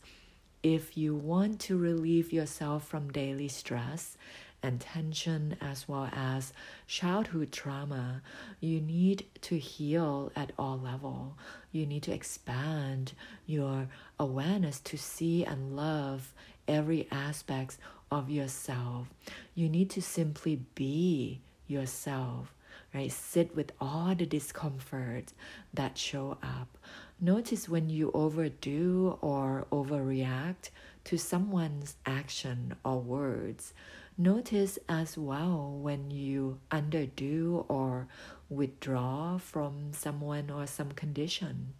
If 0.63 0.97
you 0.97 1.17
want 1.17 1.59
to 1.63 1.77
relieve 1.77 2.33
yourself 2.33 2.87
from 2.87 3.11
daily 3.11 3.49
stress 3.49 4.17
and 4.63 4.81
tension 4.81 5.57
as 5.61 5.89
well 5.89 6.09
as 6.13 6.53
childhood 6.87 7.53
trauma, 7.53 8.23
you 8.61 8.81
need 8.81 9.27
to 9.43 9.59
heal 9.59 10.31
at 10.37 10.53
all 10.59 10.79
level. 10.79 11.37
You 11.73 11.87
need 11.87 12.03
to 12.05 12.13
expand 12.13 13.13
your 13.47 13.89
awareness 14.19 14.81
to 14.81 14.97
see 14.97 15.45
and 15.45 15.75
love 15.77 16.33
every 16.69 17.09
aspect 17.11 17.79
of 18.11 18.31
yourself. 18.31 19.09
You 19.55 19.69
need 19.69 19.91
to 19.91 20.03
simply 20.03 20.61
be 20.75 21.41
yourself, 21.67 22.55
right? 22.95 23.11
Sit 23.11 23.57
with 23.57 23.73
all 23.81 24.15
the 24.15 24.27
discomfort 24.27 25.33
that 25.75 25.97
show 25.97 26.37
up. 26.43 26.79
Notice 27.21 27.69
when 27.69 27.89
you 27.89 28.11
overdo 28.13 29.19
or 29.21 29.67
overreact 29.73 30.71
to 31.05 31.17
someone's 31.17 31.97
action 32.05 32.75
or 32.85 33.01
words. 33.01 33.73
Notice 34.19 34.79
as 34.91 35.17
well 35.17 35.79
when 35.81 36.11
you 36.11 36.61
underdo 36.71 37.65
or 37.69 38.09
withdraw 38.51 39.39
from 39.39 39.93
someone 39.93 40.51
or 40.51 40.67
some 40.67 40.93
condition. 40.93 41.73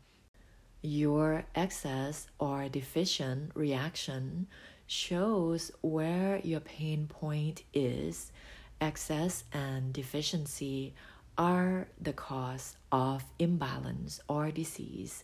Your 0.81 1.45
excess 1.55 2.29
or 2.39 2.69
deficient 2.69 3.53
reaction 3.55 4.47
shows 4.87 5.71
where 5.83 6.41
your 6.43 6.61
pain 6.61 7.07
point 7.07 7.65
is. 7.75 8.33
Excess 8.81 9.45
and 9.53 9.93
deficiency 9.93 10.95
are 11.37 11.87
the 12.01 12.13
cause 12.13 12.77
of 12.91 13.25
imbalance 13.39 14.21
or 14.27 14.51
disease. 14.51 15.23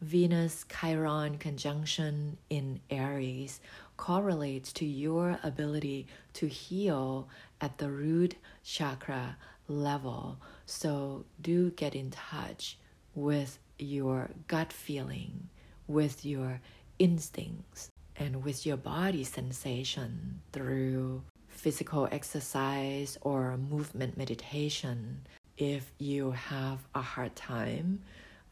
Venus 0.00 0.64
Chiron 0.68 1.36
conjunction 1.36 2.38
in 2.48 2.80
Aries 2.88 3.60
correlates 4.00 4.72
to 4.72 4.86
your 4.86 5.38
ability 5.42 6.06
to 6.32 6.46
heal 6.46 7.28
at 7.60 7.76
the 7.76 7.90
root 7.90 8.34
chakra 8.64 9.36
level. 9.68 10.38
So 10.64 11.26
do 11.42 11.70
get 11.72 11.94
in 11.94 12.10
touch 12.10 12.78
with 13.14 13.58
your 13.78 14.30
gut 14.48 14.72
feeling, 14.72 15.50
with 15.86 16.24
your 16.24 16.62
instincts, 16.98 17.90
and 18.16 18.42
with 18.42 18.64
your 18.64 18.78
body 18.78 19.22
sensation 19.22 20.40
through 20.50 21.22
physical 21.48 22.08
exercise 22.10 23.18
or 23.20 23.58
movement 23.58 24.16
meditation 24.16 25.20
if 25.58 25.92
you 25.98 26.30
have 26.30 26.78
a 26.94 27.02
hard 27.02 27.36
time 27.36 28.00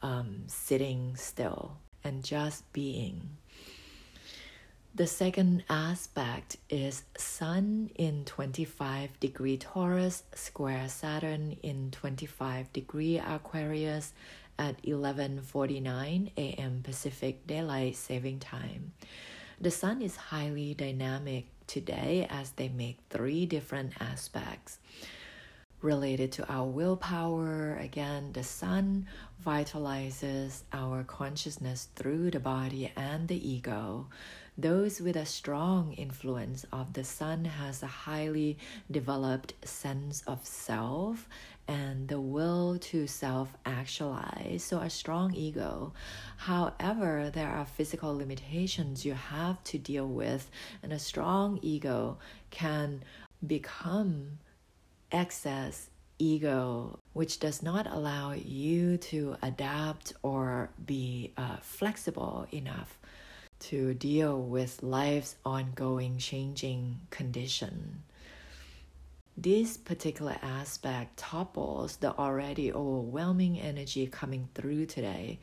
um, 0.03 0.43
sitting 0.45 1.15
still 1.15 1.75
and 2.03 2.23
just 2.23 2.71
being. 2.71 3.29
The 4.95 5.07
second 5.07 5.63
aspect 5.69 6.57
is 6.69 7.03
Sun 7.15 7.91
in 7.95 8.25
25 8.25 9.19
degree 9.19 9.55
Taurus, 9.55 10.23
square 10.33 10.89
Saturn 10.89 11.55
in 11.61 11.91
25 11.91 12.73
degree 12.73 13.19
Aquarius 13.19 14.13
at 14.57 14.81
11:49 14.81 16.31
a.m. 16.35 16.81
Pacific 16.83 17.45
Daylight 17.45 17.95
Saving 17.95 18.39
Time. 18.39 18.93
The 19.61 19.71
sun 19.71 20.01
is 20.01 20.15
highly 20.15 20.73
dynamic 20.73 21.45
today 21.67 22.27
as 22.29 22.51
they 22.51 22.67
make 22.67 22.97
three 23.09 23.45
different 23.45 23.93
aspects 24.01 24.79
related 25.81 26.31
to 26.33 26.51
our 26.51 26.65
willpower. 26.65 27.77
Again, 27.77 28.33
the 28.33 28.43
sun 28.43 29.07
vitalizes 29.45 30.63
our 30.73 31.03
consciousness 31.03 31.87
through 31.95 32.31
the 32.31 32.39
body 32.39 32.91
and 32.97 33.27
the 33.27 33.49
ego. 33.49 34.07
Those 34.61 34.99
with 34.99 35.15
a 35.15 35.25
strong 35.25 35.93
influence 35.93 36.65
of 36.73 36.91
the 36.91 37.05
sun 37.05 37.45
has 37.45 37.81
a 37.81 37.87
highly 37.87 38.57
developed 38.91 39.53
sense 39.65 40.21
of 40.27 40.45
self 40.45 41.29
and 41.65 42.09
the 42.09 42.19
will 42.19 42.77
to 42.79 43.07
self 43.07 43.55
actualize, 43.65 44.61
so 44.61 44.79
a 44.79 44.89
strong 44.89 45.33
ego. 45.33 45.93
However, 46.35 47.31
there 47.33 47.47
are 47.47 47.63
physical 47.63 48.13
limitations 48.13 49.05
you 49.05 49.13
have 49.13 49.63
to 49.63 49.77
deal 49.77 50.09
with, 50.09 50.51
and 50.83 50.91
a 50.91 50.99
strong 50.99 51.59
ego 51.61 52.17
can 52.51 53.03
become 53.47 54.39
excess 55.09 55.89
ego, 56.17 56.99
which 57.13 57.39
does 57.39 57.63
not 57.63 57.87
allow 57.87 58.33
you 58.33 58.97
to 58.97 59.37
adapt 59.41 60.11
or 60.21 60.69
be 60.85 61.31
uh, 61.37 61.55
flexible 61.61 62.45
enough 62.51 62.98
to 63.59 63.93
deal 63.93 64.41
with 64.41 64.83
life's 64.83 65.35
ongoing 65.45 66.17
changing 66.17 66.99
condition. 67.09 68.03
This 69.37 69.77
particular 69.77 70.37
aspect 70.41 71.17
topples 71.17 71.97
the 71.97 72.17
already 72.17 72.73
overwhelming 72.73 73.59
energy 73.59 74.07
coming 74.07 74.49
through 74.53 74.87
today 74.87 75.39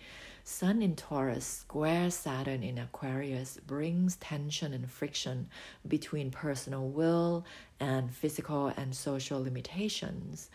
Sun 0.48 0.80
in 0.80 0.94
Taurus, 0.94 1.44
square 1.44 2.08
Saturn 2.08 2.62
in 2.62 2.78
Aquarius 2.78 3.58
brings 3.66 4.14
tension 4.14 4.72
and 4.72 4.88
friction 4.88 5.48
between 5.88 6.30
personal 6.30 6.88
will 6.88 7.44
and 7.80 8.14
physical 8.14 8.68
and 8.76 8.94
social 8.94 9.42
limitations. 9.42 10.48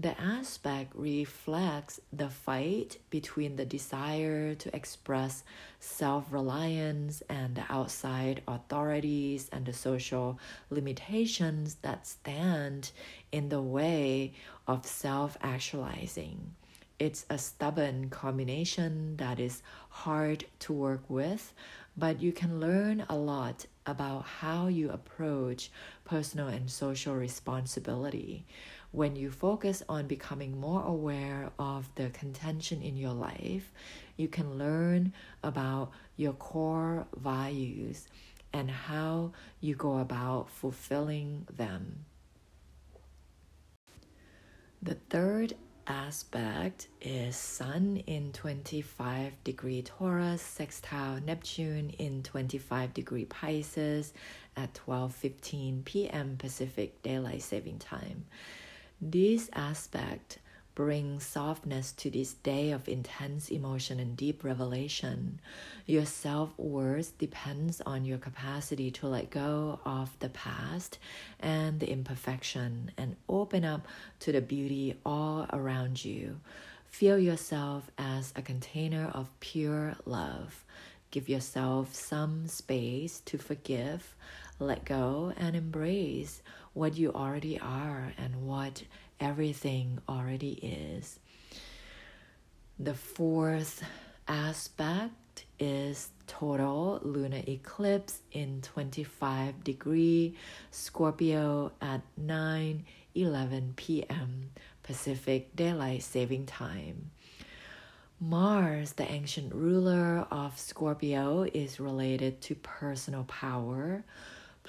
The 0.00 0.18
aspect 0.20 0.92
reflects 0.94 1.98
the 2.12 2.30
fight 2.30 2.98
between 3.10 3.56
the 3.56 3.64
desire 3.64 4.54
to 4.54 4.76
express 4.76 5.42
self 5.80 6.26
reliance 6.30 7.20
and 7.28 7.56
the 7.56 7.64
outside 7.68 8.42
authorities 8.46 9.48
and 9.50 9.66
the 9.66 9.72
social 9.72 10.38
limitations 10.70 11.78
that 11.82 12.06
stand 12.06 12.92
in 13.32 13.48
the 13.48 13.60
way 13.60 14.34
of 14.68 14.86
self 14.86 15.36
actualizing. 15.42 16.54
It's 17.00 17.26
a 17.28 17.36
stubborn 17.36 18.08
combination 18.08 19.16
that 19.16 19.40
is 19.40 19.62
hard 19.88 20.44
to 20.60 20.72
work 20.72 21.02
with, 21.08 21.52
but 21.96 22.22
you 22.22 22.30
can 22.30 22.60
learn 22.60 23.04
a 23.08 23.16
lot 23.16 23.66
about 23.84 24.24
how 24.24 24.68
you 24.68 24.90
approach 24.90 25.70
personal 26.04 26.46
and 26.46 26.70
social 26.70 27.16
responsibility. 27.16 28.44
When 28.90 29.16
you 29.16 29.30
focus 29.30 29.82
on 29.88 30.06
becoming 30.06 30.58
more 30.58 30.82
aware 30.82 31.50
of 31.58 31.88
the 31.94 32.08
contention 32.08 32.80
in 32.80 32.96
your 32.96 33.12
life, 33.12 33.70
you 34.16 34.28
can 34.28 34.56
learn 34.56 35.12
about 35.42 35.90
your 36.16 36.32
core 36.32 37.06
values 37.14 38.08
and 38.52 38.70
how 38.70 39.32
you 39.60 39.74
go 39.74 39.98
about 39.98 40.48
fulfilling 40.48 41.46
them. 41.54 42.06
The 44.80 44.94
third 45.10 45.54
aspect 45.86 46.88
is 47.00 47.36
Sun 47.36 48.02
in 48.06 48.32
25 48.32 49.32
degree 49.44 49.82
Taurus, 49.82 50.40
sextile 50.40 51.20
Neptune 51.20 51.90
in 51.98 52.22
25 52.22 52.94
degree 52.94 53.24
Pisces 53.26 54.12
at 54.56 54.72
12:15 54.74 55.84
p.m. 55.84 56.36
Pacific 56.38 57.02
Daylight 57.02 57.42
Saving 57.42 57.78
Time. 57.78 58.26
This 59.00 59.48
aspect 59.52 60.38
brings 60.74 61.24
softness 61.24 61.92
to 61.92 62.10
this 62.10 62.34
day 62.34 62.72
of 62.72 62.88
intense 62.88 63.48
emotion 63.48 64.00
and 64.00 64.16
deep 64.16 64.42
revelation. 64.42 65.40
Your 65.86 66.04
self 66.04 66.56
worth 66.58 67.16
depends 67.18 67.80
on 67.80 68.04
your 68.04 68.18
capacity 68.18 68.90
to 68.92 69.06
let 69.06 69.30
go 69.30 69.78
of 69.84 70.16
the 70.18 70.28
past 70.28 70.98
and 71.38 71.78
the 71.78 71.90
imperfection 71.90 72.90
and 72.96 73.14
open 73.28 73.64
up 73.64 73.86
to 74.20 74.32
the 74.32 74.40
beauty 74.40 74.96
all 75.06 75.46
around 75.52 76.04
you. 76.04 76.40
Feel 76.86 77.18
yourself 77.18 77.90
as 77.98 78.32
a 78.34 78.42
container 78.42 79.10
of 79.14 79.30
pure 79.40 79.94
love. 80.06 80.64
Give 81.10 81.28
yourself 81.28 81.94
some 81.94 82.46
space 82.48 83.20
to 83.26 83.38
forgive, 83.38 84.14
let 84.58 84.84
go, 84.84 85.32
and 85.36 85.56
embrace 85.56 86.42
what 86.78 86.96
you 86.96 87.12
already 87.12 87.58
are 87.58 88.12
and 88.16 88.46
what 88.46 88.84
everything 89.18 89.98
already 90.08 90.52
is. 90.52 91.18
The 92.78 92.94
fourth 92.94 93.82
aspect 94.28 95.44
is 95.58 96.10
total 96.28 97.00
lunar 97.02 97.42
eclipse 97.48 98.20
in 98.30 98.60
25 98.62 99.64
degree 99.64 100.36
Scorpio 100.70 101.72
at 101.80 102.02
9 102.16 102.84
11 103.14 103.72
p.m. 103.74 104.50
Pacific 104.84 105.56
Daylight 105.56 106.04
Saving 106.04 106.46
Time. 106.46 107.10
Mars, 108.20 108.92
the 108.92 109.10
ancient 109.10 109.52
ruler 109.52 110.26
of 110.30 110.56
Scorpio, 110.56 111.42
is 111.52 111.80
related 111.80 112.40
to 112.42 112.54
personal 112.54 113.24
power. 113.24 114.04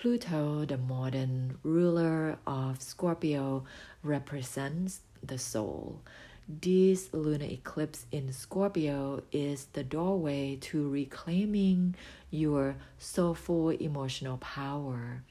Pluto, 0.02 0.64
the 0.64 0.78
modern 0.78 1.58
ruler 1.62 2.38
of 2.48 2.82
Scorpio, 2.82 3.66
represents 4.02 5.02
the 5.22 5.38
soul. 5.38 6.00
This 6.48 7.14
lunar 7.14 7.44
eclipse 7.44 8.06
in 8.10 8.32
Scorpio 8.32 9.24
is 9.34 9.66
the 9.74 9.84
doorway 9.84 10.58
to 10.62 10.88
reclaiming 10.88 11.96
your 12.32 12.78
soulful 12.98 13.72
emotional 13.72 14.38
power. 14.38 15.22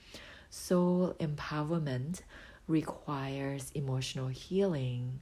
Soul 0.51 1.17
empowerment 1.19 2.21
requires 2.67 3.73
emotional 3.75 4.29
healing. 4.29 5.21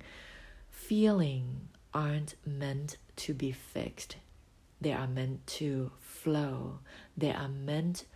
Feelings 0.72 1.68
aren't 1.94 2.34
meant 2.44 2.96
to 3.14 3.32
be 3.32 3.52
fixed, 3.52 4.16
they 4.80 4.92
are 4.92 5.06
meant 5.06 5.46
to 5.46 5.92
flow, 6.00 6.80
they 7.16 7.30
are 7.30 7.48
meant 7.48 8.06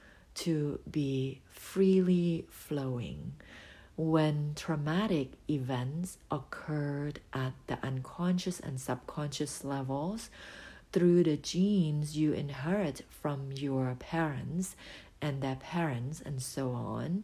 to 0.41 0.81
be 0.91 1.41
freely 1.51 2.47
flowing 2.51 3.33
when 3.97 4.53
traumatic 4.57 5.33
events 5.51 6.17
occurred 6.31 7.21
at 7.35 7.53
the 7.67 7.79
unconscious 7.83 8.59
and 8.59 8.81
subconscious 8.81 9.65
levels 9.65 10.31
through 10.93 11.23
the 11.23 11.37
genes 11.37 12.17
you 12.17 12.33
inherit 12.33 13.03
from 13.11 13.53
your 13.53 13.95
parents 13.99 14.75
and 15.21 15.43
their 15.43 15.57
parents 15.57 16.23
and 16.25 16.41
so 16.41 16.71
on, 16.71 17.23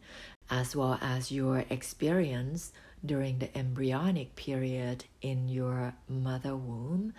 as 0.50 0.76
well 0.76 0.98
as 1.00 1.32
your 1.32 1.64
experience 1.70 2.72
during 3.04 3.38
the 3.38 3.56
embryonic 3.56 4.36
period 4.36 5.04
in 5.22 5.48
your 5.48 5.94
mother 6.06 6.54
womb 6.54 7.14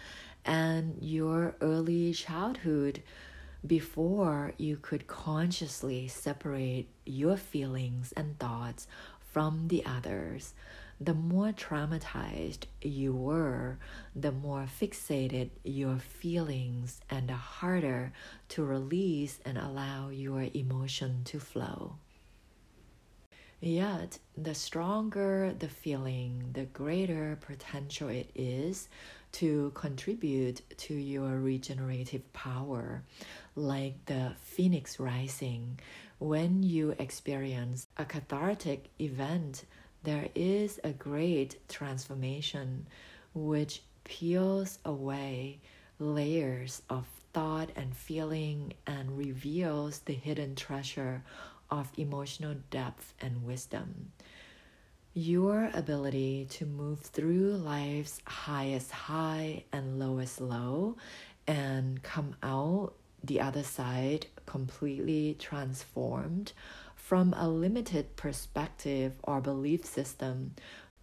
and 0.45 0.95
your 1.01 1.55
early 1.59 2.13
childhood 2.13 3.01
before 3.67 4.53
you 4.57 4.77
could 4.77 5.07
consciously 5.07 6.07
separate 6.07 6.87
your 7.05 7.37
feelings 7.37 8.13
and 8.15 8.39
thoughts 8.39 8.87
from 9.19 9.67
the 9.67 9.85
others, 9.85 10.53
the 10.99 11.13
more 11.13 11.51
traumatized 11.51 12.63
you 12.81 13.13
were, 13.13 13.77
the 14.15 14.31
more 14.31 14.65
fixated 14.65 15.49
your 15.63 15.99
feelings, 15.99 17.01
and 17.09 17.29
the 17.29 17.33
harder 17.33 18.11
to 18.49 18.63
release 18.63 19.39
and 19.45 19.57
allow 19.57 20.09
your 20.09 20.47
emotion 20.53 21.21
to 21.25 21.39
flow. 21.39 21.97
Yet, 23.59 24.19
the 24.37 24.53
stronger 24.53 25.53
the 25.57 25.67
feeling, 25.67 26.51
the 26.53 26.65
greater 26.65 27.37
potential 27.41 28.07
it 28.07 28.29
is 28.35 28.87
to 29.33 29.71
contribute 29.73 30.61
to 30.77 30.93
your 30.93 31.39
regenerative 31.39 32.31
power, 32.33 33.03
like 33.57 34.05
the 34.05 34.33
phoenix 34.39 34.99
rising, 34.99 35.79
when 36.19 36.63
you 36.63 36.95
experience 36.99 37.87
a 37.97 38.05
cathartic 38.05 38.89
event, 39.01 39.65
there 40.03 40.29
is 40.35 40.79
a 40.83 40.91
great 40.91 41.67
transformation 41.67 42.87
which 43.33 43.81
peels 44.03 44.79
away 44.85 45.59
layers 45.99 46.83
of 46.89 47.05
thought 47.33 47.69
and 47.75 47.95
feeling 47.95 48.73
and 48.85 49.17
reveals 49.17 49.99
the 49.99 50.13
hidden 50.13 50.55
treasure 50.55 51.23
of 51.69 51.91
emotional 51.97 52.55
depth 52.69 53.13
and 53.19 53.43
wisdom. 53.43 54.11
Your 55.13 55.71
ability 55.73 56.45
to 56.51 56.65
move 56.67 56.99
through 56.99 57.57
life's 57.57 58.21
highest 58.25 58.91
high 58.91 59.63
and 59.73 59.97
lowest 59.97 60.39
low 60.39 60.95
and 61.47 62.01
come 62.03 62.35
out 62.43 62.93
the 63.23 63.41
other 63.41 63.63
side 63.63 64.27
completely 64.45 65.35
transformed 65.39 66.53
from 66.95 67.33
a 67.37 67.47
limited 67.47 68.15
perspective 68.15 69.13
or 69.23 69.41
belief 69.41 69.85
system 69.85 70.53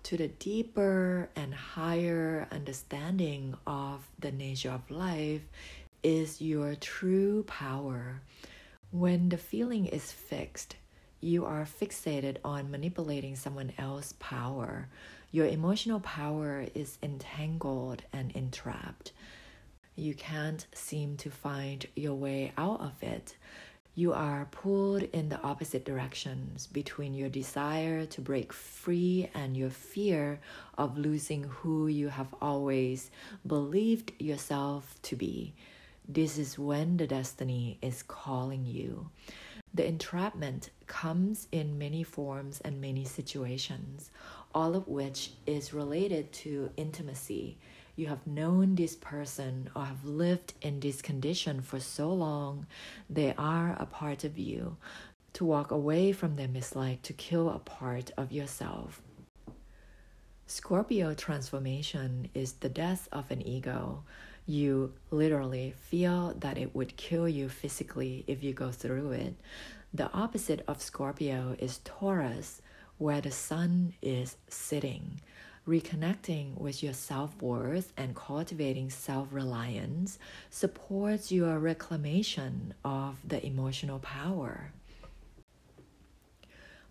to 0.05 0.19
the 0.19 0.29
deeper 0.29 1.31
and 1.35 1.55
higher 1.55 2.47
understanding 2.53 3.55
of 3.67 4.07
the 4.19 4.31
nature 4.31 4.71
of 4.71 4.91
life 4.91 5.41
is 6.03 6.43
your 6.43 6.75
true 6.75 7.43
power. 7.45 8.21
When 8.91 9.31
the 9.31 9.39
feeling 9.39 9.87
is 9.87 10.13
fixed, 10.13 10.77
you 11.23 11.47
are 11.47 11.65
fixated 11.65 12.37
on 12.45 12.71
manipulating 12.71 13.35
someone 13.35 13.73
else's 13.79 14.13
power. 14.15 14.89
Your 15.33 15.47
emotional 15.47 16.01
power 16.01 16.67
is 16.75 16.99
entangled 17.03 18.03
and 18.13 18.31
entrapped 18.33 19.13
you 19.97 20.15
can't 20.15 20.67
seem 20.75 21.17
to 21.19 21.31
find 21.31 21.87
your 21.95 22.15
way 22.15 22.53
out 22.57 22.81
of 22.81 23.03
it. 23.03 23.37
You 23.97 24.13
are 24.13 24.49
pulled 24.51 25.05
in 25.05 25.29
the 25.29 25.41
opposite 25.41 25.85
directions 25.85 26.67
between 26.67 27.15
your 27.15 27.29
desire 27.29 28.07
to 28.07 28.21
break 28.21 28.53
free 28.53 29.31
and 29.35 29.57
your 29.57 29.71
fear 29.71 30.41
of 30.77 30.99
losing 30.99 31.45
who 31.45 31.87
you 31.87 32.09
have 32.09 32.35
always 32.43 33.13
believed 33.47 34.13
yourself 34.19 35.01
to 35.03 35.15
be. 35.15 35.55
This 36.09 36.39
is 36.39 36.59
when 36.59 36.97
the 36.97 37.07
destiny 37.07 37.79
is 37.81 38.03
calling 38.03 38.67
you. 38.67 39.11
The 39.73 39.87
entrapment 39.87 40.71
comes 40.89 41.47
in 41.53 41.79
many 41.79 42.03
forms 42.03 42.61
and 42.65 42.81
many 42.81 43.05
situations, 43.05 44.11
all 44.53 44.75
of 44.75 44.89
which 44.89 45.31
is 45.47 45.73
related 45.73 46.33
to 46.33 46.71
intimacy 46.77 47.59
you 47.97 48.09
have 48.09 48.27
known 48.27 48.75
this 48.75 48.97
person 48.97 49.71
or 49.75 49.85
have 49.85 50.05
lived 50.05 50.55
in 50.61 50.81
this 50.81 51.01
condition 51.01 51.63
for 51.63 51.79
so 51.79 52.13
long, 52.13 52.67
they 53.09 53.35
are 53.39 53.77
a 53.79 53.87
part 53.87 54.25
of 54.25 54.37
you. 54.39 54.77
To 55.35 55.45
walk 55.45 55.71
away 55.71 56.13
from 56.13 56.37
them 56.37 56.57
is 56.57 56.77
like 56.77 57.03
to 57.03 57.13
kill 57.13 57.51
a 57.51 57.59
part 57.59 58.11
of 58.17 58.33
yourself. 58.33 59.01
Scorpio 60.47 61.15
transformation 61.15 62.29
is 62.35 62.53
the 62.55 62.69
death 62.69 63.09
of 63.13 63.31
an 63.31 63.47
ego. 63.47 64.03
You 64.47 64.93
literally 65.11 65.75
feel 65.89 66.35
that 66.41 66.59
it 66.59 66.75
would 66.75 66.97
kill 66.97 67.29
you 67.29 67.49
physically 67.49 68.25
if 68.27 68.43
you 68.43 68.53
go 68.53 68.71
through 68.71 69.13
it. 69.13 69.35
The 69.95 70.13
opposite 70.13 70.63
of 70.69 70.83
Scorpio 70.83 71.57
is 71.59 71.81
Taurus, 71.85 72.61
where 72.99 73.21
the 73.21 73.31
sun 73.31 73.95
is 74.03 74.37
sitting 74.49 75.21
reconnecting 75.67 76.59
with 76.59 76.83
your 76.83 76.93
self 76.93 77.41
worth 77.41 77.93
and 77.97 78.15
cultivating 78.15 78.91
self 78.91 79.29
reliance 79.31 80.19
supports 80.51 81.33
your 81.33 81.59
reclamation 81.59 82.75
of 82.85 83.17
the 83.27 83.45
emotional 83.45 83.99
power. 83.99 84.73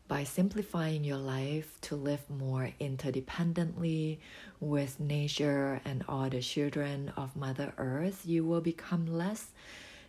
By 0.07 0.26
simplifying 0.26 1.03
your 1.03 1.17
life 1.17 1.80
to 1.82 1.95
live 1.95 2.30
more 2.30 2.71
interdependently 2.80 4.19
with 4.59 4.99
nature 4.99 5.82
and 5.86 6.03
all 6.07 6.30
the 6.30 6.41
children 6.41 7.11
of 7.15 7.36
Mother 7.36 7.74
Earth, 7.78 8.21
you 8.26 8.43
will 8.43 8.61
become 8.61 9.07
less 9.07 9.47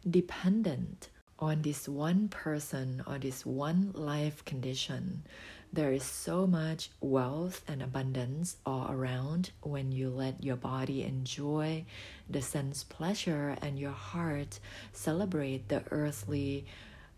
dependent 0.09 1.09
on 1.39 1.63
this 1.63 1.89
one 1.89 2.29
person 2.29 3.03
or 3.07 3.19
this 3.19 3.47
one 3.47 3.93
life 3.95 4.45
condition 4.45 5.23
There 5.75 5.91
is 5.91 6.05
so 6.05 6.47
much 6.47 6.91
wealth 7.01 7.65
and 7.67 7.83
abundance 7.83 8.59
all 8.65 8.93
around 8.93 9.51
when 9.61 9.91
you 9.91 10.09
let 10.09 10.45
your 10.45 10.55
body 10.55 11.03
enjoy 11.03 11.85
the 12.31 12.43
sense 12.43 12.85
pleasure 12.85 13.57
and 13.61 13.77
your 13.77 13.91
heart 13.91 14.61
celebrate 14.93 15.69
the 15.69 15.83
earthly 15.91 16.65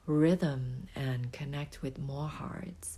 rhythm 0.07 0.89
and 0.97 1.31
connect 1.33 1.83
with 1.83 1.99
more 1.99 2.29
hearts. 2.29 2.97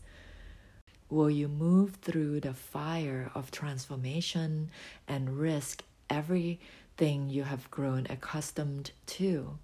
Will 1.10 1.28
you 1.28 1.48
move 1.48 1.96
through 2.02 2.38
the 2.38 2.54
fire 2.54 3.32
of 3.34 3.50
transformation 3.50 4.70
and 5.08 5.40
risk 5.40 5.82
everything 6.08 7.28
you 7.28 7.42
have 7.42 7.68
grown 7.72 8.06
accustomed 8.08 8.92
to? 9.06 9.58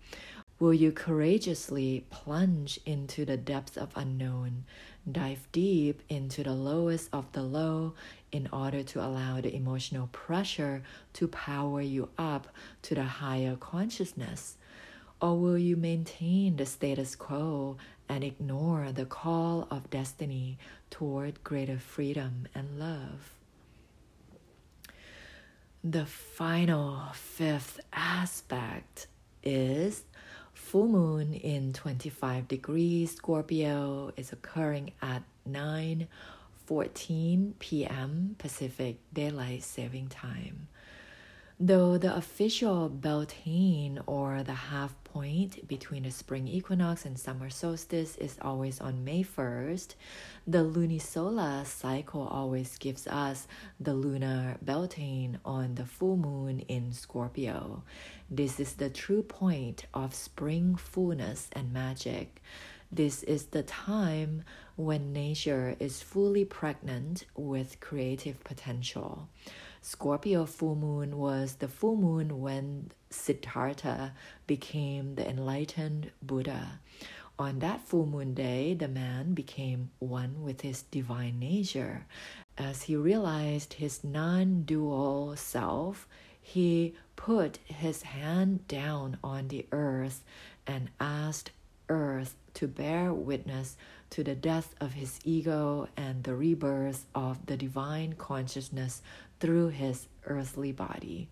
Will 0.58 0.74
you 0.74 0.92
courageously 0.92 2.04
plunge 2.10 2.80
into 2.86 3.24
the 3.24 3.36
depths 3.36 3.76
of 3.76 3.90
unknown, 3.96 4.64
dive 5.10 5.46
deep 5.52 6.02
into 6.08 6.42
the 6.42 6.54
lowest 6.54 7.08
of 7.12 7.30
the 7.32 7.42
low 7.42 7.94
in 8.32 8.48
order 8.52 8.82
to 8.82 9.04
allow 9.04 9.40
the 9.40 9.54
emotional 9.54 10.08
pressure 10.12 10.82
to 11.12 11.28
power 11.28 11.80
you 11.80 12.08
up 12.18 12.48
to 12.82 12.94
the 12.94 13.04
higher 13.04 13.56
consciousness? 13.56 14.56
Or 15.20 15.38
will 15.38 15.58
you 15.58 15.76
maintain 15.76 16.56
the 16.56 16.66
status 16.66 17.14
quo 17.14 17.76
and 18.08 18.24
ignore 18.24 18.92
the 18.92 19.06
call 19.06 19.66
of 19.70 19.90
destiny 19.90 20.58
toward 20.90 21.44
greater 21.44 21.78
freedom 21.78 22.46
and 22.54 22.78
love? 22.78 23.34
The 25.82 26.06
final 26.06 27.08
fifth 27.12 27.78
aspect 27.92 29.06
is 29.42 30.04
full 30.74 30.88
moon 30.88 31.34
in 31.34 31.72
25 31.72 32.48
degrees 32.48 33.14
Scorpio 33.14 34.10
is 34.16 34.32
occurring 34.32 34.90
at 35.00 35.22
9:14 35.48 37.52
p.m. 37.60 38.34
Pacific 38.38 38.96
Daylight 39.12 39.62
Saving 39.62 40.08
Time. 40.08 40.66
Though 41.60 41.98
the 41.98 42.16
official 42.16 42.88
Beltane 42.88 44.00
or 44.06 44.42
the 44.42 44.54
half 44.54 44.92
point 45.04 45.68
between 45.68 46.02
the 46.02 46.10
spring 46.10 46.48
equinox 46.48 47.04
and 47.04 47.16
summer 47.16 47.48
solstice 47.48 48.16
is 48.16 48.36
always 48.42 48.80
on 48.80 49.04
May 49.04 49.22
1st, 49.22 49.94
the 50.48 50.64
lunisolar 50.64 51.64
cycle 51.64 52.26
always 52.26 52.76
gives 52.78 53.06
us 53.06 53.46
the 53.78 53.94
lunar 53.94 54.56
Beltane 54.62 55.38
on 55.44 55.76
the 55.76 55.86
full 55.86 56.16
moon 56.16 56.58
in 56.66 56.92
Scorpio. 56.92 57.84
This 58.28 58.58
is 58.58 58.74
the 58.74 58.90
true 58.90 59.22
point 59.22 59.86
of 59.94 60.12
spring 60.12 60.74
fullness 60.74 61.48
and 61.52 61.72
magic. 61.72 62.42
This 62.90 63.22
is 63.22 63.46
the 63.46 63.62
time 63.62 64.42
when 64.74 65.12
nature 65.12 65.76
is 65.78 66.02
fully 66.02 66.44
pregnant 66.44 67.26
with 67.36 67.78
creative 67.78 68.42
potential. 68.42 69.28
Scorpio 69.84 70.46
full 70.46 70.76
moon 70.76 71.18
was 71.18 71.56
the 71.56 71.68
full 71.68 71.96
moon 71.96 72.40
when 72.40 72.90
Siddhartha 73.10 74.14
became 74.46 75.14
the 75.14 75.28
enlightened 75.28 76.10
Buddha. 76.22 76.80
On 77.38 77.58
that 77.58 77.82
full 77.82 78.06
moon 78.06 78.32
day, 78.32 78.72
the 78.72 78.88
man 78.88 79.34
became 79.34 79.90
one 79.98 80.42
with 80.42 80.62
his 80.62 80.84
divine 80.84 81.38
nature. 81.38 82.06
As 82.56 82.84
he 82.84 82.96
realized 82.96 83.74
his 83.74 84.02
non 84.02 84.62
dual 84.62 85.36
self, 85.36 86.08
he 86.40 86.94
put 87.14 87.58
his 87.66 88.04
hand 88.04 88.66
down 88.66 89.18
on 89.22 89.48
the 89.48 89.66
earth 89.70 90.24
and 90.66 90.88
asked 90.98 91.50
earth 91.90 92.36
to 92.54 92.66
bear 92.66 93.12
witness 93.12 93.76
to 94.10 94.22
the 94.22 94.34
death 94.34 94.74
of 94.80 94.92
his 94.92 95.18
ego 95.24 95.88
and 95.96 96.22
the 96.22 96.34
rebirth 96.34 97.04
of 97.14 97.44
the 97.46 97.56
divine 97.56 98.12
consciousness 98.12 99.02
through 99.44 99.68
his 99.68 100.08
earthly 100.24 100.72
body. 100.72 101.28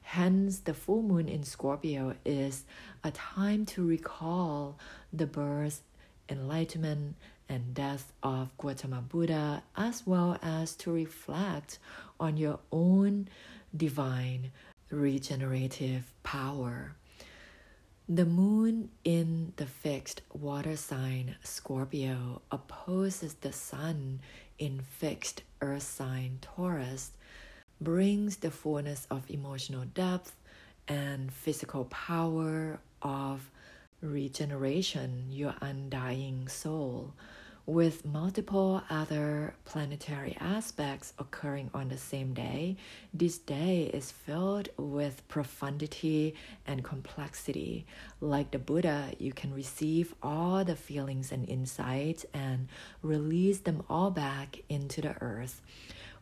Hence, 0.00 0.60
the 0.60 0.72
full 0.72 1.02
moon 1.02 1.28
in 1.28 1.42
Scorpio 1.42 2.14
is 2.24 2.64
a 3.04 3.10
time 3.10 3.66
to 3.66 3.86
recall 3.86 4.78
the 5.12 5.26
birth, 5.26 5.82
enlightenment, 6.30 7.14
and 7.50 7.74
death 7.74 8.14
of 8.22 8.56
Gautama 8.56 9.02
Buddha, 9.02 9.62
as 9.76 10.06
well 10.06 10.38
as 10.42 10.74
to 10.76 10.90
reflect 10.90 11.78
on 12.18 12.38
your 12.38 12.58
own 12.72 13.28
divine 13.76 14.50
regenerative 14.90 16.10
power. 16.22 16.94
The 18.08 18.24
moon 18.24 18.88
in 19.04 19.52
the 19.56 19.66
fixed 19.66 20.22
water 20.32 20.76
sign 20.76 21.36
Scorpio 21.42 22.40
opposes 22.50 23.34
the 23.34 23.52
sun 23.52 24.20
in 24.58 24.80
fixed 24.80 25.42
earth 25.60 25.82
sign 25.82 26.38
Taurus, 26.40 27.10
brings 27.82 28.36
the 28.36 28.50
fullness 28.50 29.06
of 29.10 29.30
emotional 29.30 29.84
depth 29.94 30.36
and 30.88 31.32
physical 31.32 31.84
power 31.86 32.80
of 33.02 33.50
regeneration, 34.00 35.26
your 35.30 35.54
undying 35.60 36.48
soul 36.48 37.14
with 37.66 38.04
multiple 38.04 38.82
other 38.90 39.54
planetary 39.64 40.36
aspects 40.40 41.12
occurring 41.18 41.70
on 41.72 41.88
the 41.88 41.96
same 41.96 42.34
day, 42.34 42.76
this 43.14 43.38
day 43.38 43.90
is 43.94 44.10
filled 44.10 44.68
with 44.76 45.26
profundity 45.28 46.34
and 46.66 46.82
complexity. 46.82 47.86
Like 48.20 48.50
the 48.50 48.58
Buddha, 48.58 49.12
you 49.18 49.32
can 49.32 49.54
receive 49.54 50.14
all 50.22 50.64
the 50.64 50.74
feelings 50.74 51.30
and 51.30 51.48
insights 51.48 52.26
and 52.34 52.68
release 53.00 53.60
them 53.60 53.84
all 53.88 54.10
back 54.10 54.58
into 54.68 55.00
the 55.00 55.14
earth. 55.22 55.62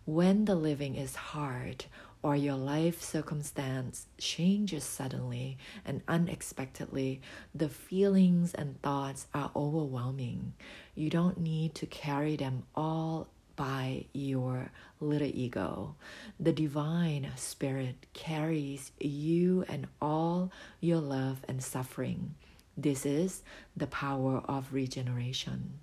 When 0.07 0.47
the 0.47 0.55
living 0.55 0.97
is 0.97 1.15
hard, 1.15 1.85
or 2.23 2.37
your 2.37 2.57
life 2.57 3.01
circumstance 3.03 4.07
changes 4.19 4.85
suddenly 4.85 5.57
and 5.85 6.03
unexpectedly, 6.07 7.21
the 7.55 7.69
feelings 7.69 8.53
and 8.55 8.81
thoughts 8.83 9.27
are 9.33 9.51
overwhelming. 9.57 10.53
You 10.95 11.11
don't 11.11 11.39
need 11.39 11.75
to 11.77 11.87
carry 11.87 12.37
them 12.37 12.65
all 12.75 13.29
by 13.57 14.07
your 14.13 14.71
little 15.01 15.31
ego. 15.33 15.95
The 16.39 16.53
divine 16.53 17.31
spirit 17.37 18.07
carries 18.13 18.93
you 18.99 19.65
and 19.69 19.87
all 20.01 20.51
your 20.81 21.01
love 21.01 21.41
and 21.49 21.63
suffering. 21.63 22.35
This 22.77 23.05
is 23.05 23.43
the 23.77 23.87
power 23.87 24.43
of 24.47 24.73
regeneration. 24.73 25.81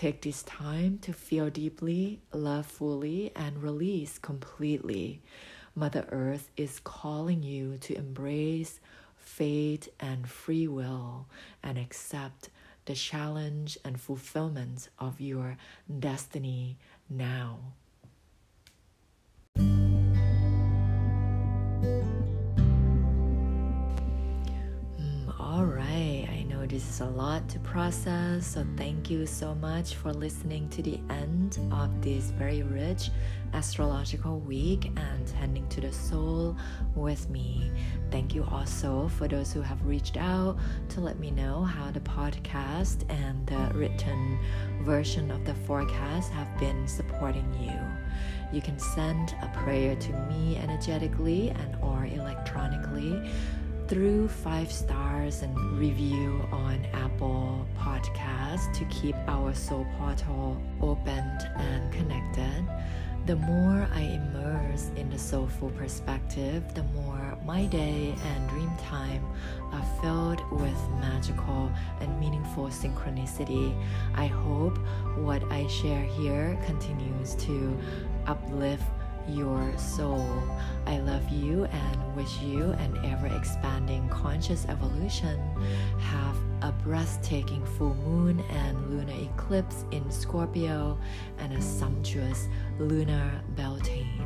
Take 0.00 0.22
this 0.22 0.42
time 0.44 0.96
to 1.02 1.12
feel 1.12 1.50
deeply, 1.50 2.20
love 2.32 2.64
fully, 2.64 3.32
and 3.36 3.62
release 3.62 4.18
completely. 4.18 5.20
Mother 5.74 6.06
Earth 6.08 6.48
is 6.56 6.80
calling 6.80 7.42
you 7.42 7.76
to 7.82 7.94
embrace 7.98 8.80
fate 9.18 9.88
and 10.00 10.26
free 10.26 10.66
will 10.66 11.26
and 11.62 11.76
accept 11.76 12.48
the 12.86 12.94
challenge 12.94 13.76
and 13.84 14.00
fulfillment 14.00 14.88
of 14.98 15.20
your 15.20 15.58
destiny 15.98 16.78
now. 17.10 17.58
This 26.70 26.88
is 26.88 27.00
a 27.00 27.04
lot 27.04 27.48
to 27.48 27.58
process, 27.58 28.46
so 28.46 28.64
thank 28.76 29.10
you 29.10 29.26
so 29.26 29.56
much 29.56 29.96
for 29.96 30.12
listening 30.12 30.68
to 30.68 30.80
the 30.80 31.00
end 31.10 31.58
of 31.72 32.00
this 32.00 32.30
very 32.30 32.62
rich 32.62 33.10
astrological 33.54 34.38
week 34.38 34.92
and 34.96 35.26
tending 35.26 35.68
to 35.68 35.80
the 35.80 35.90
soul 35.90 36.56
with 36.94 37.28
me. 37.28 37.72
Thank 38.12 38.36
you 38.36 38.44
also 38.44 39.08
for 39.08 39.26
those 39.26 39.52
who 39.52 39.60
have 39.62 39.84
reached 39.84 40.16
out 40.16 40.58
to 40.90 41.00
let 41.00 41.18
me 41.18 41.32
know 41.32 41.64
how 41.64 41.90
the 41.90 41.98
podcast 41.98 43.02
and 43.10 43.44
the 43.48 43.76
written 43.76 44.38
version 44.82 45.32
of 45.32 45.44
the 45.44 45.54
forecast 45.66 46.30
have 46.30 46.56
been 46.60 46.86
supporting 46.86 47.52
you. 47.60 47.80
You 48.52 48.62
can 48.62 48.78
send 48.78 49.34
a 49.42 49.48
prayer 49.64 49.96
to 49.96 50.12
me 50.28 50.56
energetically 50.56 51.50
and 51.50 51.76
or 51.82 52.06
electronically 52.06 53.28
through 53.90 54.28
five 54.28 54.70
stars 54.70 55.42
and 55.42 55.76
review 55.76 56.40
on 56.52 56.86
Apple 56.92 57.66
Podcast 57.76 58.72
to 58.72 58.84
keep 58.84 59.16
our 59.26 59.52
soul 59.52 59.84
portal 59.98 60.56
open 60.80 61.24
and 61.56 61.92
connected. 61.92 62.64
The 63.26 63.34
more 63.34 63.88
I 63.92 64.02
immerse 64.02 64.92
in 64.94 65.10
the 65.10 65.18
soulful 65.18 65.70
perspective, 65.70 66.62
the 66.72 66.84
more 66.84 67.36
my 67.44 67.66
day 67.66 68.14
and 68.24 68.48
dream 68.48 68.70
time 68.78 69.26
are 69.72 69.84
filled 70.00 70.40
with 70.52 70.78
magical 71.00 71.68
and 72.00 72.20
meaningful 72.20 72.68
synchronicity. 72.68 73.74
I 74.14 74.28
hope 74.28 74.78
what 75.16 75.42
I 75.50 75.66
share 75.66 76.04
here 76.04 76.56
continues 76.64 77.34
to 77.46 77.76
uplift 78.28 78.84
your 79.28 79.76
soul. 79.78 80.26
I 80.86 80.98
love 81.00 81.28
you 81.28 81.64
and 81.64 82.16
wish 82.16 82.40
you 82.40 82.72
an 82.72 82.98
ever 83.04 83.26
expanding 83.28 84.08
conscious 84.08 84.66
evolution. 84.68 85.38
Have 85.98 86.36
a 86.62 86.72
breathtaking 86.72 87.64
full 87.78 87.94
moon 87.94 88.40
and 88.50 88.90
lunar 88.90 89.14
eclipse 89.32 89.84
in 89.90 90.10
Scorpio 90.10 90.98
and 91.38 91.52
a 91.52 91.62
sumptuous 91.62 92.48
lunar 92.78 93.30
Beltane. 93.56 94.19